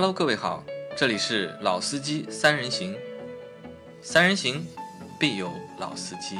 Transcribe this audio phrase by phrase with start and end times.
[0.00, 0.62] Hello，各位好，
[0.96, 2.94] 这里是老司机三人行，
[4.00, 4.64] 三人行
[5.18, 5.50] 必有
[5.80, 6.36] 老司机。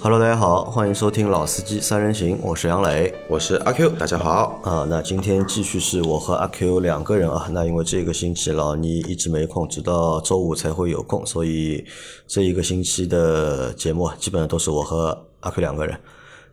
[0.00, 3.12] Hello，大家好，欢迎收听老司机三人行，我是杨磊。
[3.28, 4.60] 我是阿 Q，大家好。
[4.62, 7.48] 啊，那今天继续是我和阿 Q 两个人啊。
[7.50, 11.84] 那因为这个星期老倪一直没空，直到周五才会有空，所以
[12.28, 15.98] 这一个星期的节目啊基本上都是我和阿 Q 两个人。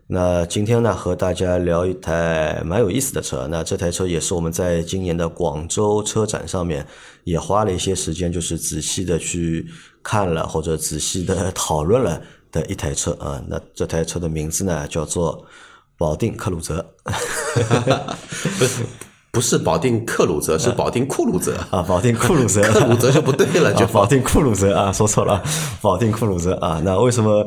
[0.08, 3.48] 那今天呢，和大家聊一台蛮有意思的车。
[3.50, 6.86] 那这台车也是我们在今年的广州车展上面
[7.24, 9.66] 也花了一些时间，就是仔细的去
[10.04, 12.22] 看了或者仔细的讨论了
[12.52, 13.42] 的一台车啊。
[13.48, 15.46] 那这台车的名字呢，叫做
[15.98, 16.86] 保定克鲁泽。
[19.34, 21.56] 不是保定克鲁泽，是保定库鲁泽。
[21.72, 25.42] 啊，保定库鲁泽，克鲁泽就不对了，就啊，保定库鲁泽啊，说错了，
[25.82, 26.80] 保定库鲁泽啊。
[26.86, 27.44] 那为什么？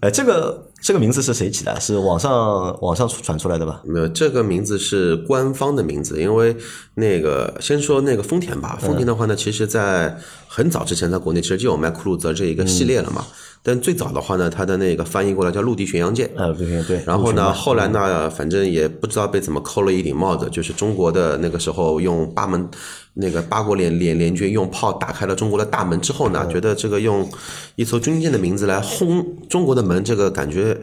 [0.00, 1.78] 呃，这个这个名字是谁起的？
[1.78, 3.82] 是网上网上传出来的吧？
[3.84, 6.56] 没有这个名字是官方的名字，因为
[6.94, 10.16] 那个先说那个丰田吧，丰田的话呢，其实在
[10.48, 13.22] 很早之前，在国内其实就有卖库鲁泽这一个系列了嘛。
[13.62, 16.30] 但最早的话呢，它的那个翻译过来叫陆地巡洋舰。
[16.36, 17.02] 呃，对对对。
[17.04, 22.68] 然后呢，后来呢，反正也不知道被怎么扣了一顶帽子，就是中国的那个时候用八门
[23.14, 27.28] 那个八国联联联军用炮打开了中国的大门之后呢，觉得这个用
[27.74, 30.78] 一艘军舰的名字来轰中国的门，这个感觉。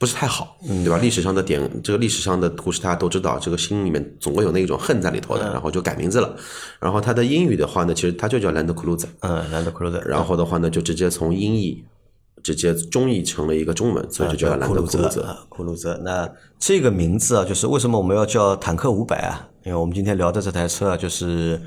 [0.00, 0.96] 不是太好，对吧？
[0.96, 6.34] 历史上的典，这个历史上的故事大家都知道，这个心里面总会有那种恨在里头的，然后就改名字了。
[6.80, 11.84] 然后它的英语的话呢，其实它就叫兰德酷路泽，嗯，兰德酷鲁泽，然后的话呢，就直接从音译
[12.42, 15.08] 直接中译成了一个中文，所以就叫兰库鲁德酷路泽。
[15.10, 16.00] 泽啊，库鲁泽。
[16.02, 16.26] 那
[16.58, 19.48] 这个名字啊，就是为什么我们要叫坦克五百啊？
[19.66, 21.60] 因为我们今天聊的这台车啊，就是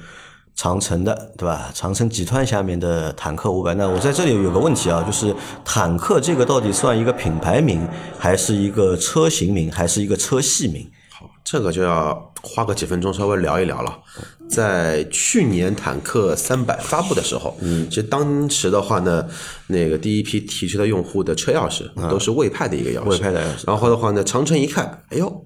[0.55, 1.71] 长城的，对吧？
[1.73, 3.73] 长城集团下面的坦克五百。
[3.73, 7.87] 那我在这里有个问题啊，就是坦克这个到底算一个品牌名，
[8.19, 10.87] 还是一个车型名，还是一个车系名？
[11.09, 13.99] 好这个就要花个几分钟稍微聊一聊了。
[14.47, 19.25] 在去年坦克三百发布的时候，嗯，其实当时的话呢，
[19.67, 25.45] 那个第一批提车的用户的车钥匙都是魏派的一个钥匙，魏派的钥匙然后的话呢，长城一看，哎呦，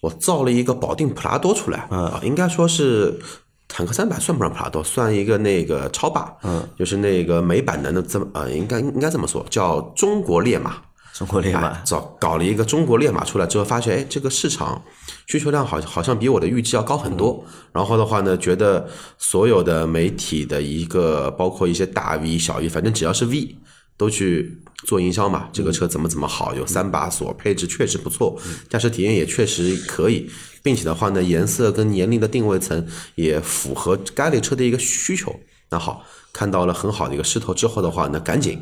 [0.00, 3.20] 我造了一个保定普拉多出来，啊，应该说是。
[3.68, 10.76] 坦克三百算不上普拉多，算一个那个超霸，嗯，就是那个美版的那这么呃、应该应该这么说，叫中国烈马，
[11.12, 11.68] 中国烈马。
[11.68, 14.82] 哎，找搞了一个中国烈马出来之后，发现哎，这个市场
[15.26, 17.44] 需求量好好像比我的预期要高很多。
[17.72, 23.54] 然后的话呢，觉得所有的媒体的一个，包括一些大 V、小 V，反正只要是 V，
[23.98, 25.50] 都去做营销嘛。
[25.52, 30.30] 这个车怎么怎么好，有三把锁，配置确实不错，驾驶体验也确实可以，
[30.62, 35.38] 并且的话呢，颜色跟年龄的定位层也符合该类车的一个需求。
[35.70, 38.58] 那好，看到了很好的一个势头之后的话呢，赶紧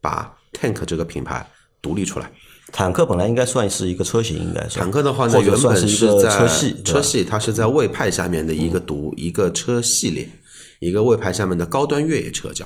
[0.00, 1.48] 把 Tank 这个品牌
[1.80, 2.30] 独立出来。
[2.72, 10.28] 坦克本来应该算是一个车型，应该是坦克的话呢，原本是在车系，车系它是在魏派下面的一个独一个车系列，
[10.78, 12.64] 一个魏派下面的高端越野车叫。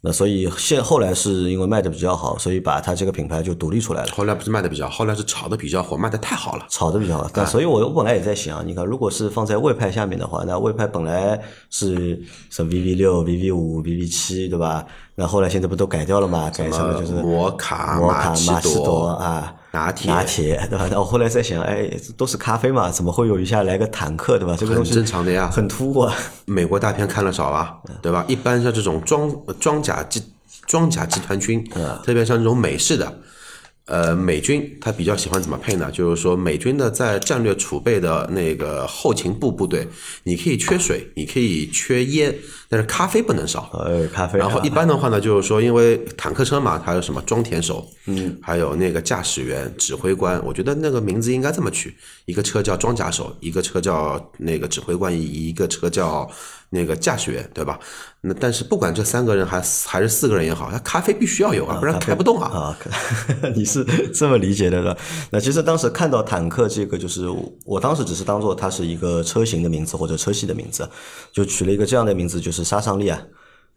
[0.00, 4.12] 那所以现后来是因为卖的比较好，所以把它这个品牌就独立出来了。
[4.12, 6.64] 后来不是卖的比较，后来是炒的比较火，卖的太好了。
[6.68, 14.86] 炒的比较好，但所以我我本来也在想，你看，如果是放在魏派下面的话，那魏派本来是是 VV 六、VV 五、VV 七，对吧？
[15.16, 16.48] 那后来现在不都改掉了嘛？
[16.50, 20.88] 改成了就是摩卡、摩卡、奇马奇朵朵、啊、拿铁拿铁，对吧？
[20.90, 24.56] 那我后来在想，哎，都是咖啡嘛，怎么会有一下来个坦克，对吧？
[24.58, 26.14] 这个东西很正常的呀很突兀啊。
[26.46, 28.24] 美国大片看了少啊，对吧？
[28.28, 29.30] 一般像这种装
[29.60, 30.22] 装甲集
[30.66, 31.62] 装甲集团军，
[32.04, 33.20] 特别像这种美式的，
[33.88, 35.90] 呃，美军他比较喜欢怎么配呢？
[35.90, 39.88] 就是说美军的在战略储备的那个后勤部部队，
[40.24, 42.34] 你可以缺水，你可以缺烟，
[42.68, 43.70] 但是咖啡不能少。
[43.72, 51.94] 呃，咖啡啊，然后一般的话呢，就是说，因为坦克车嘛，它有什么装填手，嗯，还有那个驾驶员、指挥官，我觉得那个名字应该这么取：
[52.26, 56.30] 一个车叫装甲手，一个车叫那个指挥官，一一个车叫
[56.70, 57.78] 那个驾驶员，对吧？
[58.20, 62.48] 那但是不管这三个人还还是四个人也好，那咖啡必须要有啊，不然开不动啊。
[62.48, 62.78] 啊，
[63.54, 64.96] 你是这么理解的是吧？
[65.30, 67.26] 那其实当时看到坦克这个，就是
[67.64, 70.88] 我当时只是当做它是一个车型的名字或者车系的名字，
[71.32, 73.22] 就取了一个这样的名字，就是杀伤力啊，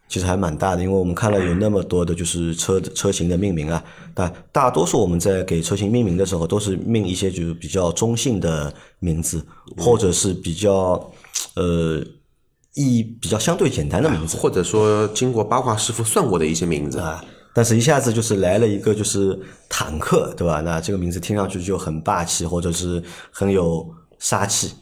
[0.08, 0.82] 其实还蛮大的。
[0.82, 9.42] 因为我们看了有那么多的就是车车型的命名啊，但大多数我们在给车型命名的时候，都是命一些就是比较中性的名字，
[9.78, 11.10] 或者是比较
[11.54, 12.02] 呃
[12.74, 14.36] 意义比较相对简单的名字。
[14.36, 19.38] 或者说经过八卦师傅算过的一些名字，啊，但是一下子就是来了一个就是
[19.68, 20.60] 坦克，对吧？
[20.60, 23.88] 那这个名字听上去就很霸气，或者是很有
[24.18, 24.72] 杀气。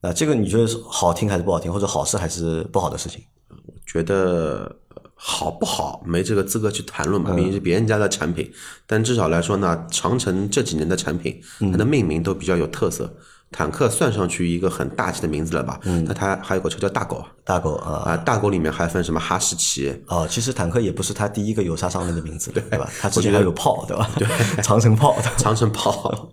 [0.00, 3.22] 那这个你觉得是好听还是不好听，或者好事还是不好的事情？
[3.86, 4.76] 觉得
[5.14, 8.50] 好不好没这个资格去谈论嘛，嗯毕竟是别人家的产品。
[8.86, 13.12] 但至少来说呢，长城这几年的产品，嗯它的命名都比较有特色。
[13.56, 15.78] 坦克算上去一个很大气的名字了吧？
[15.84, 22.90] 嗯那它还有个车叫大狗啊大狗啊啊，大狗里面还分什么哈士奇，哦，其实坦克也不是它第一个有杀伤力的名字，对吧？
[23.00, 24.10] 它之前还有炮，对吧？
[24.18, 24.26] 对，
[24.60, 25.16] 长城炮。
[25.38, 26.28] 长城炮，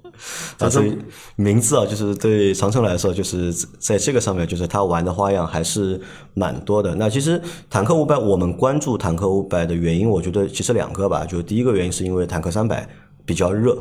[0.57, 0.97] 啊，所以
[1.35, 6.01] 名字啊，就是对长城来说，就是在这个上面，就是它玩的花样还是
[6.33, 6.95] 蛮多的。
[6.95, 7.39] 那其实
[7.69, 11.23] 坦克五百，我们关注坦克五百的原因，我觉得其实两个吧。
[11.25, 12.87] 就第一个原因是因为坦克三百
[13.25, 13.77] 比较热，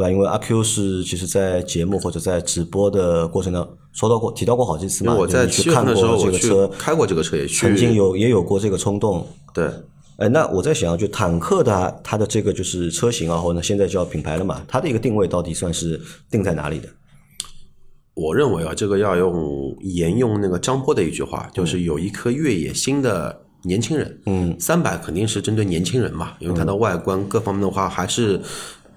[0.00, 0.10] 对吧？
[0.10, 9.68] 因为阿 Q 是其实在节目或者在直播的过程当中说到过、提到过好几次嘛，因为我在去看份的时候，过这个车，开过这个车，也去曾经有也有过这个冲动，对
[10.16, 16.00] 哎，那我在想，就坦克的它的这个就是车型啊，或者现在叫品牌了嘛，它的一个定位到底算是
[16.30, 16.88] 定在哪里的？
[18.14, 24.20] 我认为啊，这个要用沿用那个张波的一句话，就是有一颗越野心的年轻人。
[24.26, 28.38] 嗯，三百肯定是针对年轻人嘛，因为它的外观各方面的话还是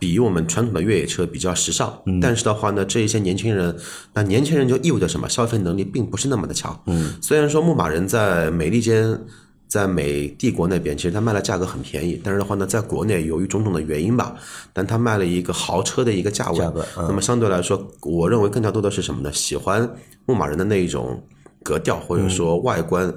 [0.04, 1.98] 比我们传统的越野车比较时尚。
[2.22, 3.74] 但是的话呢，这一些年轻人，
[4.14, 5.30] 那年轻人就意味着什么？
[5.30, 6.78] 消费能力并不是那么的强。
[6.88, 9.18] 嗯，虽然说牧马人在美利坚。
[9.66, 14.36] 在美帝国那边，其实它卖的价格很便宜，但是的话呢，在国内由于种种的原因吧，
[14.72, 19.34] 但它卖了一个豪车的一个价位，价格嗯那么相对来说，我认为更加多的是什么呢？
[19.34, 19.90] 喜欢
[20.28, 21.20] 牧马人的那一种
[21.64, 23.12] 格调，或者说外观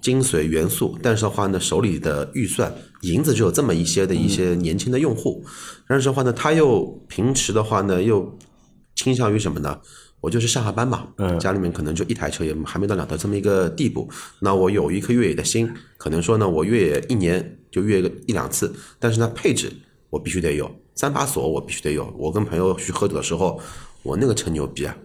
[0.00, 2.72] 精髓元素，但是的话呢，手里的预算
[3.02, 5.44] 银子只有这么一些的一些年轻的用户，
[5.88, 8.36] 但是的话呢，他又平时的话呢，又
[8.94, 9.80] 倾向于什么呢？
[10.20, 14.08] 我就是上下班嘛，嗯家里面可能就一台车，也还没到两台这么一个地步。
[14.40, 19.70] 那我有一颗越野的心，可能说呢，我越野一年就越个一两次，但是呢，配置
[20.10, 22.12] 我必须得有，三把锁我必须得有。
[22.18, 23.60] 我跟朋友去喝酒的时候，
[24.02, 24.96] 我那个车牛逼啊，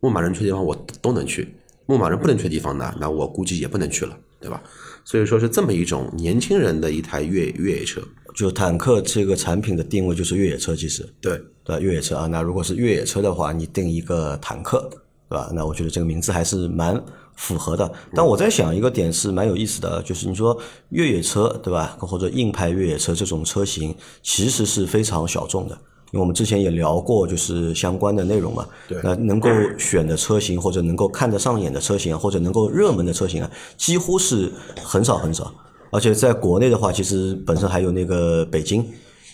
[0.00, 1.54] 牧马人去的地方我都能去，
[1.86, 4.62] 牧马人不能去的地方呢，那我估计也不能去了，对吧？
[5.04, 8.02] 所以说是这么一种年轻人的一台越越野车，
[8.34, 11.40] 就坦克这个产品的定位就是越野车，其实对。
[11.62, 11.80] 对？
[11.80, 14.88] 越野车啊，那如果是越野车的话，你定一个坦克，
[15.28, 15.50] 对吧？
[15.52, 17.00] 那我觉得这个名字还是蛮
[17.34, 17.92] 符合的。
[18.14, 20.56] 但我在想一个点是蛮有意思的，就是你说
[20.90, 21.96] 越野车，对吧？
[21.98, 23.92] 或者硬派越野车这种车型，
[24.22, 25.76] 其实是非常小众的。
[26.16, 28.66] 因为我们之前也聊过，就是相关的内容嘛。
[28.88, 34.50] 对那能够选的车型，或者能够看得上眼的车型啊，或者能够热门的车型啊，几乎是
[34.82, 35.52] 很少很少。
[35.90, 38.82] 而且在国内的话，其实本身还有那个北京。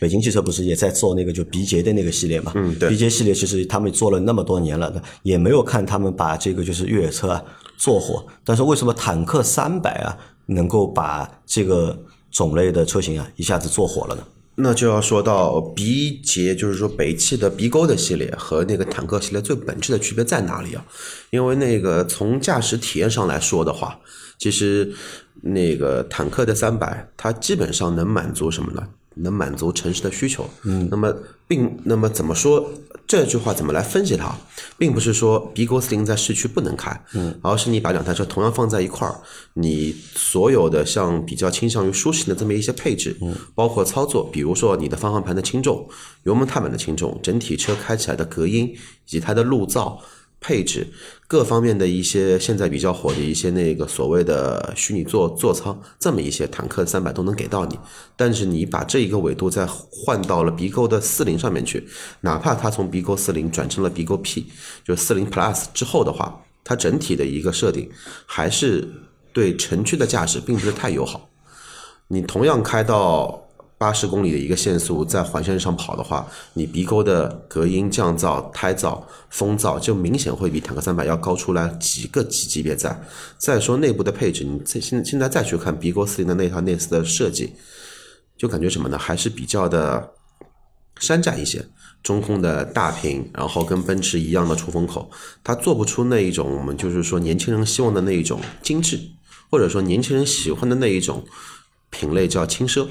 [0.01, 2.51] 北京汽车不是也在做那个就鼻捷的那个系列嘛？
[2.57, 4.93] 嗯对鼻捷系列其实他们做了那么多年了，
[5.23, 7.41] 也没有看他们把这个就是越野车啊
[7.77, 8.25] 做火。
[8.43, 11.97] 但是为什么坦克三百啊能够把这个
[12.33, 14.23] 种类的车型啊一下子做火了呢？
[14.57, 20.85] 那就要说到鼻节，就是说北汽的鼻沟的系列和那个坦克系列最本质的区别在哪里啊？
[21.31, 23.99] 因为那个从驾驶体验上来说的话，
[24.39, 24.93] 其实
[25.41, 28.87] 那个坦克的三百，它基本上能满足什么呢？
[29.15, 30.49] 能满足城市的需求。
[30.65, 31.15] 嗯，那么
[31.47, 32.71] 并那么怎么说
[33.13, 34.35] 这句话怎么来分析它？
[34.79, 39.21] 并不是说 B 勾四零在市区不能开，嗯，而是你把两台车同样放在一块儿，
[39.53, 45.87] 你所有的像比较倾向于舒适的这么一些配置，嗯，包括操作，比如说你的方向盘的轻重、
[46.23, 49.99] 油门踏板的轻重、整体车开起来的隔音以及它的路噪。
[50.43, 50.87] 配置
[51.27, 57.79] 各方面的一些现在比较火的一些那个所谓的虚拟座座舱，这么一些坦克三百都能给到你。
[58.17, 61.89] 但是你把这一个维度再换到了鼻沟的四零上面去，
[62.21, 64.47] 哪怕它从鼻沟四零转成了鼻沟 P，
[64.85, 67.89] 就四零 Plus 之后的话，它整体的一个设定
[68.27, 68.87] 还是
[69.33, 71.31] 对城区的驾驶并不是太友好。
[72.09, 73.42] 你同样开到
[73.83, 82.97] 八十公里的一个限速，在环线上跑的话，你鼻沟的隔音、降噪、胎噪、风噪就明显会比坦克三百要高出来几个级级别在。
[83.39, 87.55] 再说内部的配置，你再现现在再去看鼻沟四零的那套内饰的设计，
[88.37, 88.97] 就感觉什么呢？
[88.97, 90.13] 还是比较的
[91.01, 91.67] 山寨一些。
[92.05, 95.11] 中控的大屏，然后跟奔驰一样的出风口，
[95.43, 99.01] 它做不出那一种我们就是说年轻人希望的那一种精致，
[99.51, 101.25] 或者说年轻人喜欢的那一种
[101.91, 102.87] 品类叫轻奢。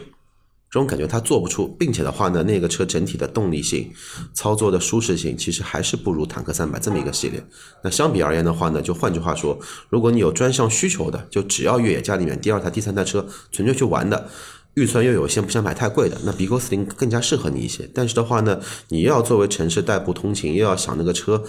[0.72, 3.92] 这种感觉它做不出，并且的话呢，那个车整体的动力性、
[4.34, 7.46] 操作的舒适性，其实还是不如坦克三百这么一个系列。
[7.84, 9.60] 那相比而言的话呢，就换句话说，
[9.90, 14.30] 如果你有专项需求的，就只要越野家里面第二台、第三台车纯粹去玩的，
[14.76, 17.90] 预算又有限，不想买太贵的，那 B 勾四零更加适合你一些。
[17.94, 21.44] 但是的话呢，你要作为城市代步通勤，又要想那个车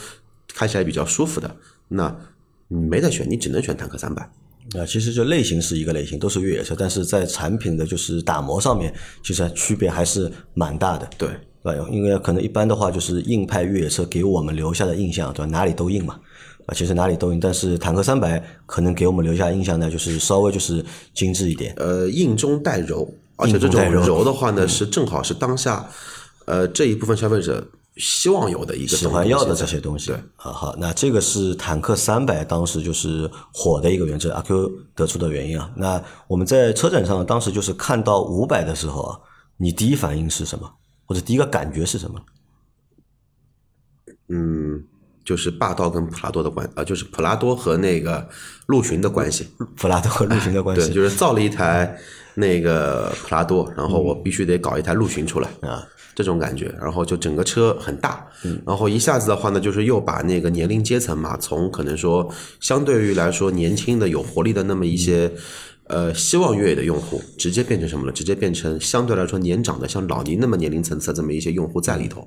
[0.52, 1.54] 开起来比较舒服的，
[1.86, 2.16] 那
[2.66, 4.32] 你没得选，你只能选坦克三百。
[4.78, 8.92] 啊，其实就类型是一个类型，都是越野车，但是在产品的就是打磨上面，
[9.22, 11.28] 其实区别还是蛮大的，对。
[11.64, 11.88] 对吧？
[11.92, 15.46] 因为可能一般的话，就是硬派越野车给我们留下的印象，对吧？
[15.46, 16.18] 哪里都硬嘛，
[16.66, 21.72] 啊，其实哪里都硬，但是坦克三百可能给我们留下印象呢，就是稍微就是精致一点。
[21.76, 25.88] 呃，硬中带柔，而且这种柔的话呢，是正好是当下
[26.46, 27.64] 呃这一部分消费者
[27.96, 30.06] 希望有的一个喜欢要的这些东西。
[30.06, 35.70] 对，啊，好，那这个是坦克三百当时就是火的一个原因，这是阿 Q 得出的原因啊。
[35.76, 39.18] 那我们在车展上当时就是看到五百的时候啊，
[39.56, 40.70] 你第一反应是什么，
[41.04, 42.20] 或者第一个感觉是什么？
[44.28, 44.82] 嗯，
[45.22, 48.26] 就是霸道跟普拉多的关啊、就是普拉多和那个
[48.66, 49.46] 陆巡的关系。
[49.76, 51.94] 普拉多和陆巡的关系 对，系就是造了一台
[52.34, 56.74] 那个普拉多，然后我必须得搞一台陆巡出来啊，这种感觉。
[56.80, 58.26] 然后就整个车很大，
[58.66, 62.28] 然后一下子的话呢，就是又把那个年龄阶层嘛，从可能说
[62.60, 65.32] 相对于来说年轻的有活力的那么一些。
[65.88, 68.12] 呃，希望越野的用户直接变成什么了？
[68.12, 72.26] 直接变成相对来说年长的，像老倪那么年龄层次的这么一些用户在里头。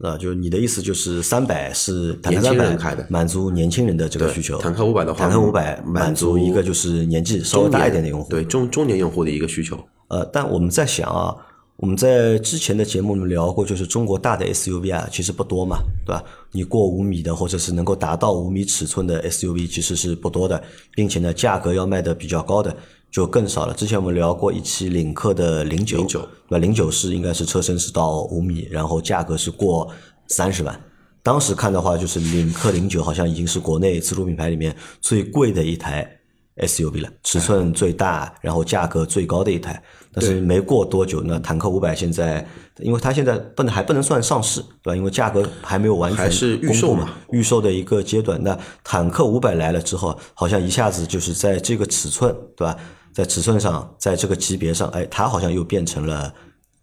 [0.00, 9.78] 啊，就是你的意思就是三百是坦克年轻人开的满足年轻人的这个需求，坦克500的话坦克五百满足一个就是年纪稍微大一点的用户，对中中年用户的一个需求。
[10.08, 11.34] 呃，但我们在想啊，
[11.80, 16.22] 我们在之前的节目里面聊过，就是中国大的 SUV 啊，其实不多嘛，对吧？
[16.52, 20.62] 你过五米的，或者是能够达到五米尺寸的 SUV，其实是不多的，
[20.94, 22.76] 并且呢，价格要卖的比较高的
[23.10, 23.72] 就更少了。
[23.72, 26.58] 之前我们聊过一期领克的零九，09对吧？
[26.58, 29.90] 零九是应该是车身是到五米，然后价格是过
[30.26, 30.78] 三十万。
[31.22, 36.19] 当时看的话，就是领克零九好像已经是国内自主品牌里面最贵的一台
[36.60, 39.82] SUV 了，尺寸最大，然后价格最高的一台。
[40.12, 42.44] 但是没过多久，那坦克五百现在，
[42.78, 44.96] 因为它现在不能还不能算上市，对吧？
[44.96, 48.42] 因为价格还没有完全还是预售嘛，预售的一个阶段。
[48.42, 52.76] 那坦克五百来了之后，好像一下子就是在这个尺寸，对吧？
[53.12, 56.34] 在尺寸上，在这个级别上，哎，它好像又变成了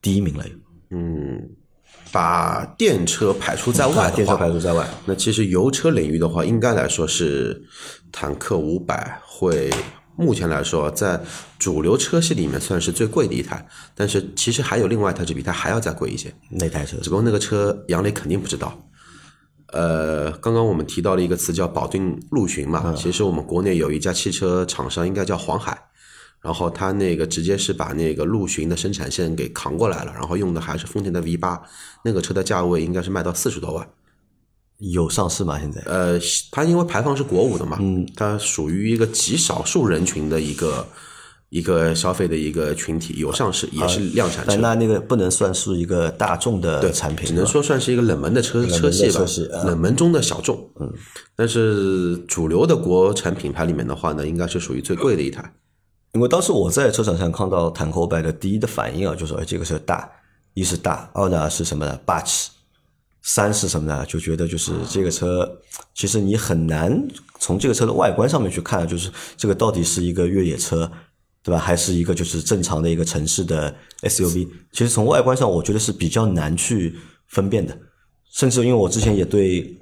[0.02, 0.46] 第一名了。
[0.92, 1.50] 嗯
[2.10, 7.62] 把电车排除在外的话，把电车排除在外，那其实油车领域的话，应该来说是
[8.12, 9.70] 坦克五百会
[10.16, 11.20] 目前来说在
[11.60, 18.78] 主流车系里面算是最贵的一台，但是其实还有另外一台是比它还要再贵一些，那台车只不过那个车杨磊肯定不知道。
[19.74, 25.78] 呃，刚刚我们提到了一个词叫保定陆巡嘛，其实我们国内有一家汽车厂商，应该叫黄海，
[26.42, 31.62] 然后他那个直接是把那个陆巡的生产线给扛过来了，然后用的还是丰田的 V 八，
[32.04, 33.88] 那个车的价位应该是卖到四十多万。
[34.80, 35.60] 有上市吗？
[35.60, 36.20] 现在呃，
[36.52, 40.88] 它因为排放是国五的嘛，嗯，它属于一个极少数人群的一个
[41.50, 49.26] 一个消费的一个群体，有上市也是量产车，但那那个不能算是一个大众的产品，只能说算是一个冷门的车车系吧
[49.66, 50.70] 冷门中的小众。
[50.80, 50.94] 嗯，
[51.36, 55.52] 但是主流的国产品牌里面的话呢，应该是属于最贵的一台。
[56.14, 60.08] 因为当时我在车展上看到坦克五百的第一的反应啊，就说哎这个车大，
[60.54, 62.00] 一是大，二呢是什么呢？
[62.06, 62.52] 霸气。
[63.28, 64.06] 三是什么呢？
[64.08, 65.48] 就觉得就是这个车，
[65.94, 66.98] 其实你很难
[67.40, 70.90] 从这个车的外观上面去看，就是这个到底是一个越野车，
[71.44, 71.60] 对吧？
[71.60, 74.48] 还是一个就是正常的一个城市的 SUV？
[74.72, 76.96] 其实从外观上，我觉得是比较难去
[77.28, 77.78] 分辨的。
[78.32, 79.78] 甚至因为我之前也对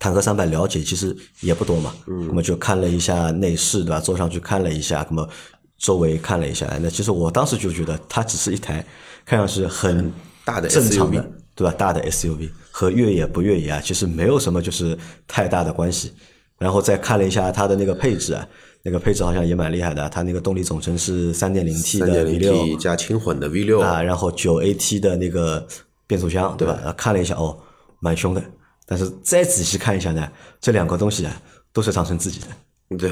[0.00, 4.00] 坦克三百了解，其实也不多嘛，嗯，那么就看了一下内饰，对吧？
[4.00, 5.28] 坐上去看了一下，那么
[5.76, 8.82] 周围看了一下，那其实我当时就觉得它只是一台
[9.26, 10.10] 看上去很
[10.42, 11.74] 大的正常的，对吧？
[11.76, 16.12] 大的 SUV 和越野不越野啊，其实没有什么就是太大的关系。
[16.58, 18.46] 然后再看了一下它的那个配置啊，
[18.84, 25.66] 那个配置好像也蛮厉害的，它那个动力总成是三点零 T 的 V 零六 T 加轻混的 V 六啊，然后九 AT 的那个
[26.06, 26.94] 变速箱，对吧？
[26.96, 27.58] 看了一下，哦，
[27.98, 28.42] 蛮凶的。
[28.86, 30.30] 但是再仔细看一下呢，
[30.60, 31.42] 这两个东西啊，
[31.72, 32.96] 都是长城自己的。
[32.96, 33.10] 对，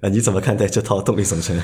[0.00, 1.56] 呃，你怎么看待这套动力总成？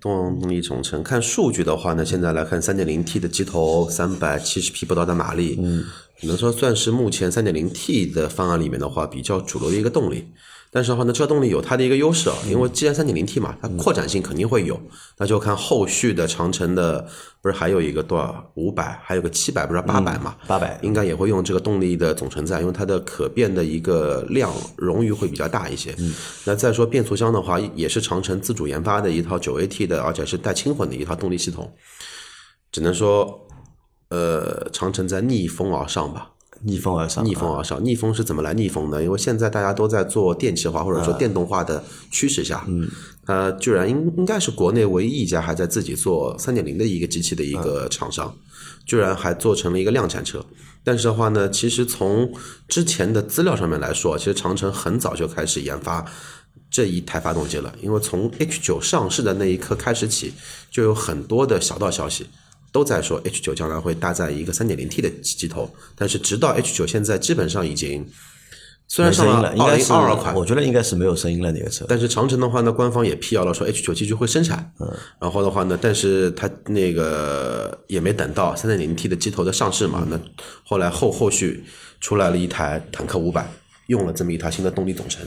[0.00, 5.84] 动力总成看数据的话呢，现在来看三点零 T 的机头，三百七十匹不到的马力，嗯，
[6.18, 10.26] 只能说算是目前三点零 T 的方案里面的话比较主流的一个动力。
[10.74, 14.76] 但是的话呢，这个动力有它的一个优势啊，因为既然三点零 T 嘛，它扩展性肯定会有，
[15.16, 17.06] 那就看后续的长城的，
[17.40, 20.34] 不是还有一个多少五百，还有个七百，不是八百嘛？
[20.48, 25.94] 八百应该也会用这个动力的总成在，因为它的可变的一个量容余会比较大一些。
[25.98, 26.12] 嗯，
[26.44, 31.72] 那再说变速箱的话，也是长城自主研发的一套九 AT 的，而且是带轻混的一套动力系统。
[32.72, 33.46] 只能说，
[34.08, 36.32] 呃，长城在逆风而上吧。
[36.64, 39.02] 逆风而上，逆风而上，逆风是怎么来逆风呢？
[39.02, 42.88] 因为现在大家都在做电气化或者说电动化的趋势下，嗯，
[43.26, 48.34] 它居然应应该是国内唯一一家还在自己做三点零的一个机器的一个厂商，
[48.86, 50.44] 居然还做成了一个量产车。
[50.82, 52.32] 但是的话呢，其实从
[52.68, 56.04] 之前的资料上面来说，其实长城很早就开始研发
[56.70, 60.32] 这一台发动机了，因为从 H 九上市的那一刻开始起，
[60.70, 62.26] 就有很多的小道消息。
[62.74, 68.04] 都在说 H 九将来会搭载一个三点零 T 的机头，但是直到 H 九现在基本上已经
[68.88, 71.86] 虽然上音了，应二零该是二二款，我觉得应该是没有声音了那个车。
[71.88, 74.72] 但是长城的话呢，官方也辟谣了，说 H 九继续会生产。
[74.80, 80.20] 嗯，然后的话呢，但是它那个也没等到三点零 T 的机头的上市嘛，那
[80.64, 81.62] 后来后后续
[82.00, 83.48] 出来了一台坦克五百，
[83.86, 85.24] 用了这么一台新的动力总成。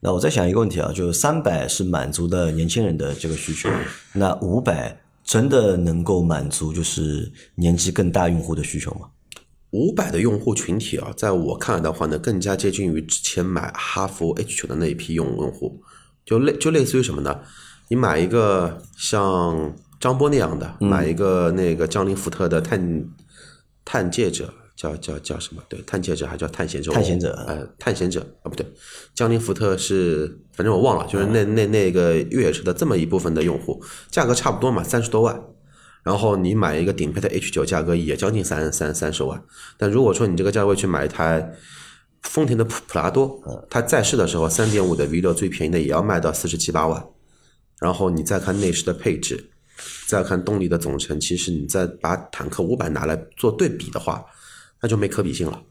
[0.00, 3.70] 那我在想一个问题啊，就是三百是满足的年轻人的这个需求，
[4.12, 5.00] 那五百
[5.30, 9.10] 真的能够满足就是年纪更大用户的需求吗？
[9.70, 15.80] 五百的用户群体啊，在我看来的话呢，更加接近于之前买哈弗 H 九的那一批用用户，
[16.26, 17.42] 就类就类似于什么呢？
[17.86, 23.04] 你买一个像张波那样的，买一个那个江铃福特的探
[23.84, 25.62] 探界者，叫叫叫什么？
[25.68, 26.90] 对，探险者还叫探险者？
[26.90, 28.66] 探险者呃，探险者啊，不对，
[29.14, 33.78] 江铃福特是，反正我忘了，就是那那那个越野车的这么一部分的用户，
[34.10, 35.38] 价格差不多嘛，三十多万。
[36.02, 39.42] 然后你买一个顶配的 H 九，价格也将近三三三十万。
[39.76, 41.52] 但如果说你这个价位去买一台
[42.22, 47.04] 丰田的普普拉多，它在世的时候三点五的 V 六最便宜的也要卖到四十七八万。
[47.78, 49.50] 然后你再看内饰的配置，
[50.06, 54.24] 再看动力的总成，其实你再把坦克五百拿来做对比的话，
[54.82, 55.62] 那就没可比性了。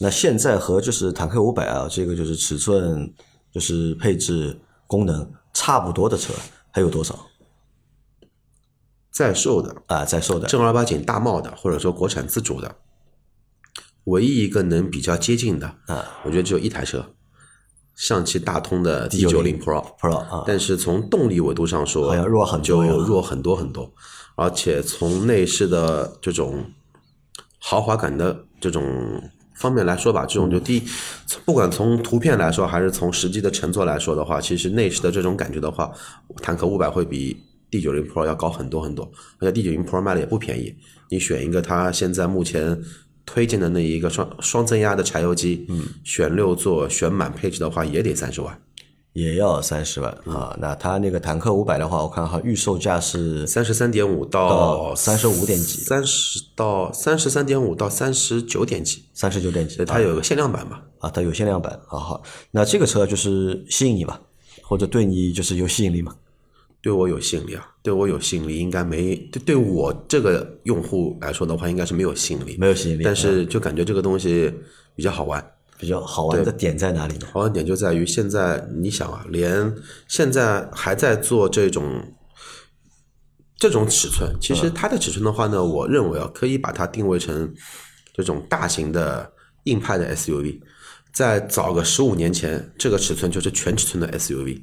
[0.00, 3.12] 那现在和就是坦克五百啊，这个就是尺寸、
[3.52, 6.32] 就是配置、功能差不多的车
[6.70, 7.26] 还有多少
[9.12, 10.04] 在售的啊？
[10.04, 12.76] 在售的正儿八经大贸的，或者说国产自主的，
[14.04, 17.14] 唯一一个能比较接近的，啊我觉得只有一台车，
[17.94, 19.84] 上汽大通的 D 九零 Pro。
[19.98, 23.92] Pro 啊，但是从动力维度上说，好像弱很多就弱很多很多。
[24.34, 26.72] 而且从内饰的这种
[27.64, 29.22] 豪华感的这种
[29.54, 30.82] 方面来说吧，这种就第一，
[31.44, 35.92] 不管从图片来说，还是从实际的乘坐来说的话，其实内饰的这种感觉的话，
[36.38, 37.36] 坦克五百会比
[37.70, 40.74] D 九零 Pro 要高很多很多，而且 D 九零 Pro 卖的也不便宜。
[41.08, 42.76] 你选一个它现在目前
[43.24, 48.60] 推荐的那一个双双增压的柴油机，嗯，选六座选满配置的话，也得三十万。
[49.12, 50.56] 也要三十万啊。
[50.60, 60.80] 那它那个坦克五百的话，我看哈预售价是三十三点五到三十五点几三十到三十三点五到三十九点几，三十九点几，它有个限量版嘛。
[60.98, 61.98] 啊，它有限量版啊。
[61.98, 64.20] 好，那这个车就是吸引你吧，
[64.62, 66.14] 或者对你就是有吸引力吗？
[66.80, 74.52] 对我有吸引力啊，对我有吸引力，应该没对对我这个用户来说的话，应该是没有吸引力，没有吸引力，但是就感觉这个东西
[74.96, 75.44] 比较好玩。
[75.82, 77.26] 比较好玩的点在哪里呢？
[77.32, 79.74] 好玩点就在于现在你想啊，连
[80.06, 82.00] 现在还在做这种
[83.56, 87.52] 这种尺寸，其实它的尺寸的话呢，我认为啊，可以把它定位成
[88.14, 89.32] 这种大型的
[89.64, 90.60] 硬派的 SUV。
[91.12, 94.62] 在早个十五年前，这个尺寸就是全尺寸的 SUV，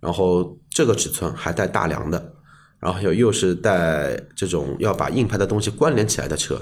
[0.00, 2.34] 然后这个尺寸还带大梁的，
[2.80, 6.60] 然后又又是带这种要把硬派的东西关联起来的车，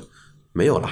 [0.52, 0.90] 没有了。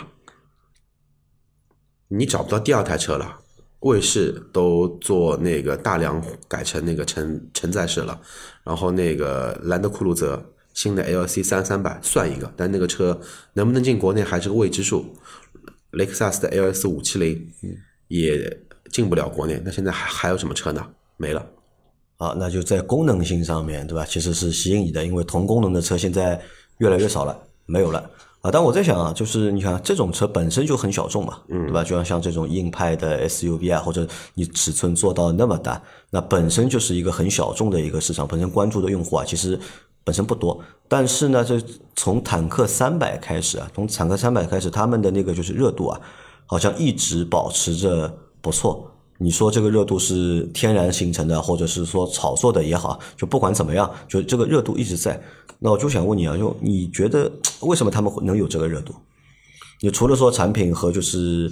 [2.16, 3.38] 你找不到第二台车了。
[3.80, 8.20] 卫士都做那个大梁改成那个承承载式了，
[8.62, 10.40] 然后那个兰德酷路泽
[10.72, 13.20] 新的 LC 三三百算一个，但那个车
[13.54, 15.04] 能不能进国内还是个未知数。
[15.90, 17.50] 雷克萨斯的 LS 五七零
[18.06, 18.56] 也
[18.92, 20.86] 进不了国内，那现在还还有什么车呢？
[21.16, 21.44] 没了。
[22.18, 24.04] 啊，那就在功能性上面，对吧？
[24.04, 26.40] 其实是吸引你的，因为同功能的车现在
[26.78, 28.08] 越来越少了，没有了。
[28.42, 31.84] 啊，但我在想啊，就是你看这种车本身就很小众嘛，嗯，对吧？
[31.84, 39.58] 就像像这种硬派的 SUV 啊，或者你尺寸做到那么大，那本身就是一个很小众的一个市场，本身关注的用户啊，其实
[40.02, 40.60] 本身不多。
[40.88, 41.62] 但是呢，这
[41.94, 46.00] 从坦克三百开始啊，从坦克三百开始，他们的那个就是热度啊，
[46.44, 48.91] 好像一直保持着不错。
[49.22, 55.22] 你说这个热度是天然形成的，或者是说炒作的也好，就不管怎么样，就这个热度一直在。
[55.60, 57.30] 那我就想问你啊，就你觉得
[57.60, 58.92] 为什么他们会能有这个热度？
[59.80, 61.50] 你除了说产品和就是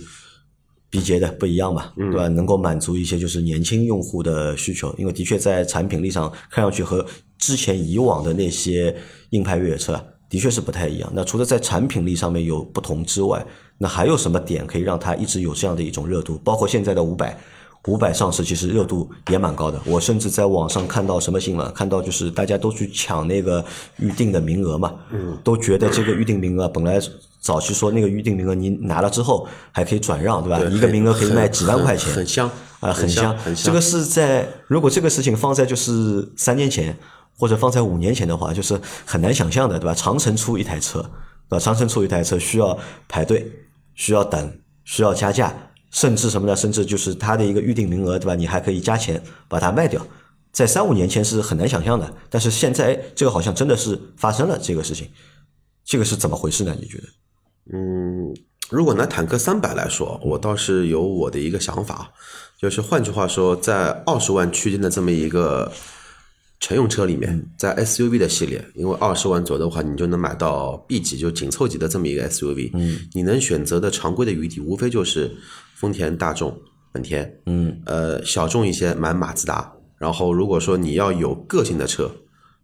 [0.90, 2.26] 逼杰的不一样嘛，对吧？
[2.26, 7.06] 能够满足一些就是年轻用户的需求，因为的确在产品力上看上去和
[7.38, 8.96] 之前以往的那些
[9.30, 11.08] 硬派越野车啊的确是不太一样。
[11.14, 13.46] 那除了在产品力上面有不同之外，
[13.78, 16.36] 那还有什么点可以让它一直有这样的一种热度？
[16.44, 17.38] 包括现在的五百。
[17.86, 23.64] 五百上市其实热度也蛮高的，我甚至在网上看到什么新闻，看到就是大家都去抢那个
[23.96, 27.00] 预定的名额嘛，嗯，都觉得这个预定名额本来
[27.40, 30.58] 早期说那个预定名额你拿了之后还可以转让，对吧？
[30.58, 36.94] 对一个名额可以卖几万块钱，很很香啊，很香，很香这个是在如果这个事情放在就是三年前
[37.38, 39.94] 或者放在五年前的话，就是很难想象的，对吧？
[39.94, 41.00] 长城出一台车，
[41.48, 41.58] 对吧？
[41.58, 43.50] 长城出一台车需要排队，
[43.94, 44.52] 需要等，
[44.84, 45.54] 需要加价。
[45.90, 46.54] 甚至什么呢？
[46.56, 48.34] 甚至就是它的一个预定名额，对吧？
[48.34, 50.06] 你还可以加钱把它卖掉。
[50.52, 55.08] 在三五年前是很难想象的，但是现在这个好像真的是发生了这个事情，
[55.84, 56.76] 这个是怎么回事呢？
[56.80, 57.04] 你觉得？
[57.72, 58.34] 嗯，
[58.68, 62.12] 如果拿坦克三百来说，我倒是有我的一个想法，
[62.60, 65.70] 就是换句话说，在二十万区间的这么一个
[66.58, 75.30] 乘用车里面，在 SUV 的系列，因为二十万左右的话，你就能买到 B 级就紧凑级的这么一个 SUV，嗯，你能选择的常规的余地，无非就是
[75.80, 76.60] 丰田、大众、
[76.92, 82.10] 本田，嗯，呃，小众一些买马自达，然后如果说你要有个性的车，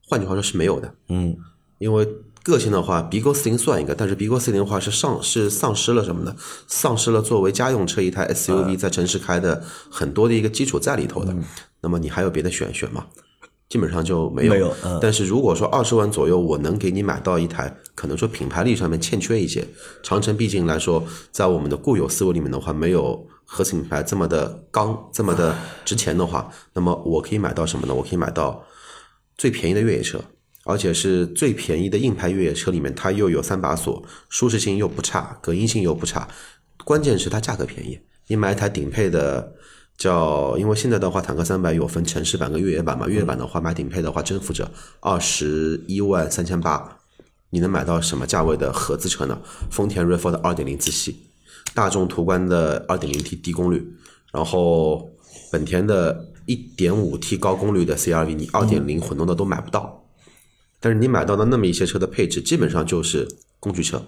[0.06, 1.34] 换句话说是没有的，嗯，
[1.78, 2.06] 因为
[2.42, 6.36] 个性的话，BQ 四零算一个，但是 BQ 四零的话是丧是丧失了什么呢？
[6.68, 11.34] 丧失了作为家用车一台 SUV 在城市开的很多的一个基础在里头的。
[11.80, 13.06] 那么你还有别的选选吗？
[13.68, 14.52] 基本上就没有。
[14.52, 19.66] 没有嗯但是如果说二十万左右，我能给你买到一台，可能说品牌力上面欠缺一些。
[20.02, 27.94] 长城毕竟来说，在我们的固有思维里面的话，没有合资品牌这么的刚，这么的值钱的话，那么我可以买到什么呢？
[27.94, 28.64] 我可以买到
[29.36, 30.20] 最便宜的越野车，
[30.64, 36.28] 而且是最便宜的硬派越野车里面，它又有三把锁，舒适性又不差，隔音性又不差，
[36.84, 37.98] 关键是它价格便宜。
[38.28, 39.52] 你买一台顶配的，
[39.96, 46.98] 叫因为现在的话，坦克三百有分城市版跟越野版嘛，越野版的话买顶配的话，征服者二十一万三千八，
[47.50, 49.38] 你能买到什么价位的合资车呢？
[49.70, 51.30] 丰田 RAV4 的二点零自吸，
[51.72, 53.96] 大众途观的二点零 T 低功率，
[54.32, 55.10] 然后
[55.50, 60.04] 本田的一点五 T 高功率的 CRV，你二点零混动的都买不到。
[60.78, 63.26] 但是你买到的那么一些车的配置，基本上就是
[63.58, 64.04] 工具车，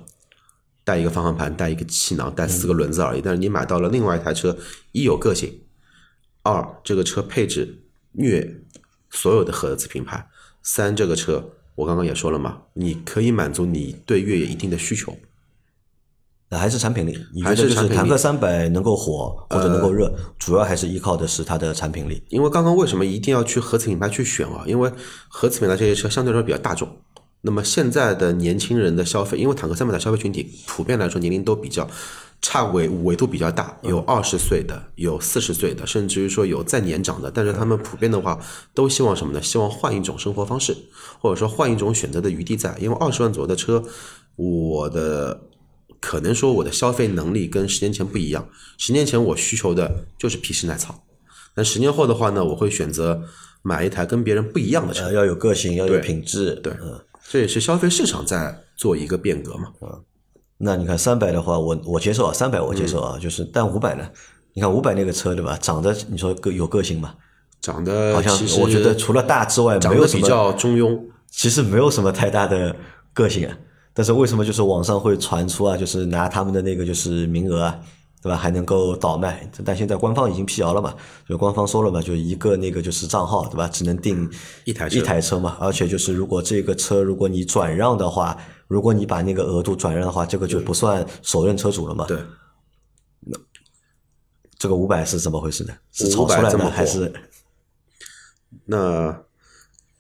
[0.85, 3.23] 带一个方向盘，带一个气囊，带四个轮子而已。
[3.23, 4.57] 但是你买到了另外一台车，
[4.93, 5.59] 一有个性，
[6.49, 7.83] 二这个车配置
[8.13, 8.63] 虐
[9.11, 10.27] 所有的合资品牌，
[10.63, 15.17] 三这个车我刚刚也说了嘛，你可以满足你对越野一定的需求。
[16.51, 17.15] 那还是产品力。
[17.35, 22.23] 你觉还得就是坦克三百能够火或者能够热，主要还是依靠的是它的产品力。
[22.31, 24.65] 因为刚刚为什么一定要去合资品牌去选啊？
[24.67, 24.91] 因为
[25.29, 26.89] 合资品牌这些车相对来说比较大众。
[27.43, 31.87] 那么现在的年轻人的消费，因为坦克三百的消费群体普遍来说年龄都比较
[32.41, 37.31] 差纬纬度比较大，有二十岁的，有四十岁的，甚至于说有再年长的。
[37.31, 38.41] 但是他们普遍的话，
[38.73, 39.43] 都希望什么呢？
[39.43, 40.77] 希望换一种生活方式，
[41.21, 42.77] 或者说换一种选择的余地在。
[42.81, 43.83] 因为二十万左右的车，
[44.37, 45.41] 我的
[46.01, 48.49] 可能说我的消费能力跟十年前不一样。
[48.79, 51.03] 十年前我需求的就是皮实耐操，
[51.55, 53.21] 但十年后的话呢，我会选择
[53.63, 55.07] 买一台跟别人不一样的车。
[55.07, 56.53] 呃，要有个性，要有品质。
[56.63, 59.73] 对嗯，这也是消费市场在做一个变革嘛。
[60.59, 64.09] 那你看三百的话，我我接受啊，三百我接受嗯啊，就是但五百呢？
[64.55, 65.57] 你看五百那个车对吧？
[65.61, 67.15] 长得你说个有个性吗？
[67.61, 71.01] 长得好像我觉得除了大之外，长没有什么，得比较中庸。
[71.31, 72.75] 其实没有什么太大的
[73.13, 73.57] 个性啊。
[73.95, 77.79] 但是为什么就是网上会传出啊，就是拿他们的那个就是名额啊，
[78.23, 78.37] 对吧？
[78.37, 79.49] 还能够倒卖？
[79.65, 80.95] 但现在官方已经辟谣了嘛，
[81.29, 83.69] 就官方说了嘛，就一个那个就是账号，对吧？
[83.69, 84.29] 只能订
[84.65, 88.37] 一台车一台车嘛，而且就是如果这个车如果你转让的话，
[88.69, 92.07] 如果你把那个额度转让的话，这个就不算首任车主了嘛。
[92.07, 92.19] 对，
[93.21, 93.37] 那
[94.59, 95.73] 这个五百是怎么回事呢？
[95.91, 97.13] 是炒500出来的还是？
[98.67, 99.25] 那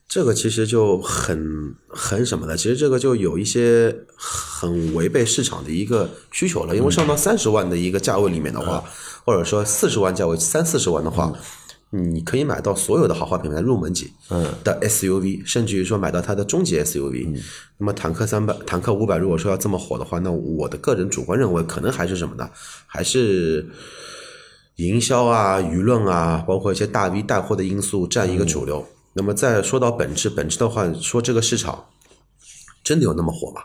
[0.06, 6.74] 这个其实就很很什么的，其实这个就有一些很违背市场的一个需求了。
[6.74, 8.82] 因为上到三十万的一个价位里面的话，
[9.24, 11.30] 或者说四十万价位三四十万的话，
[11.90, 14.12] 你可以买到所有的豪华品牌入门级
[14.62, 17.40] 的 SUV，甚至于说买到它的中级 SUV。
[17.78, 22.50] 那么坦克三百、坦克五百，如果说要这么火的话，那我的个人主观认为，可能还是什么呢？
[22.86, 23.66] 还是
[24.76, 28.84] 营销啊、舆论啊，包括一些大 V 带货的因素占一个主流。
[29.14, 31.86] 那么再说到本质，本质的话，说这个市场
[32.84, 33.62] 真的有那么火吗？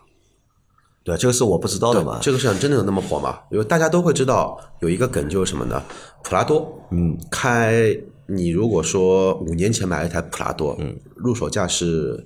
[1.04, 2.20] 对，这个是我不知道的嘛。
[2.22, 3.40] 这个市场真的有那么火吗？
[3.52, 5.84] 因为大家都会知道有一个梗就是什么呢？
[6.24, 7.94] 普拉多，嗯，开
[8.28, 12.26] 你如果说五年前买了一台普拉多，嗯，入手价是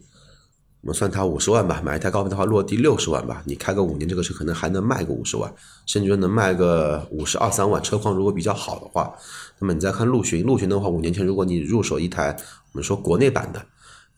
[0.82, 5.54] 我们算它五十万吧，买一台高配的话落地六十万吧，你开个五年这个车可能还能卖个五十万，
[5.86, 9.14] 甚至说能卖个五十二三万，车况如果比较好的话，
[9.60, 12.36] 那么你再看陆巡，陆巡的话五年前如果你入手一台
[12.72, 13.62] 我们说国内版的。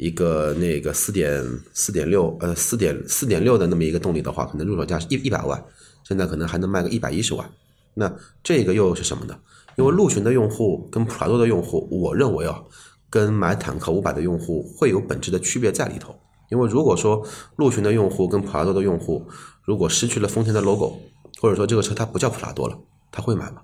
[0.02, 5.62] 一个那个四点四点六呃四点四点六的那么一个动力的话，可能入手价是一一百万，
[6.08, 7.46] 现在可能还能卖个一百一十万。
[7.96, 8.10] 那
[8.42, 9.38] 这个又是什么呢？
[9.80, 12.62] 因为陆巡的用户跟普拉多的用户，我认为啊，
[13.10, 16.14] 跟买坦克五百的用户会有本质的区别在里头。
[16.52, 19.26] 因为如果说陆巡的用户跟普拉多的用户，
[19.64, 21.00] 如果失去了丰田的 logo，
[21.40, 22.78] 或者说这个车它不叫普拉多了，
[23.10, 23.62] 他会买吗？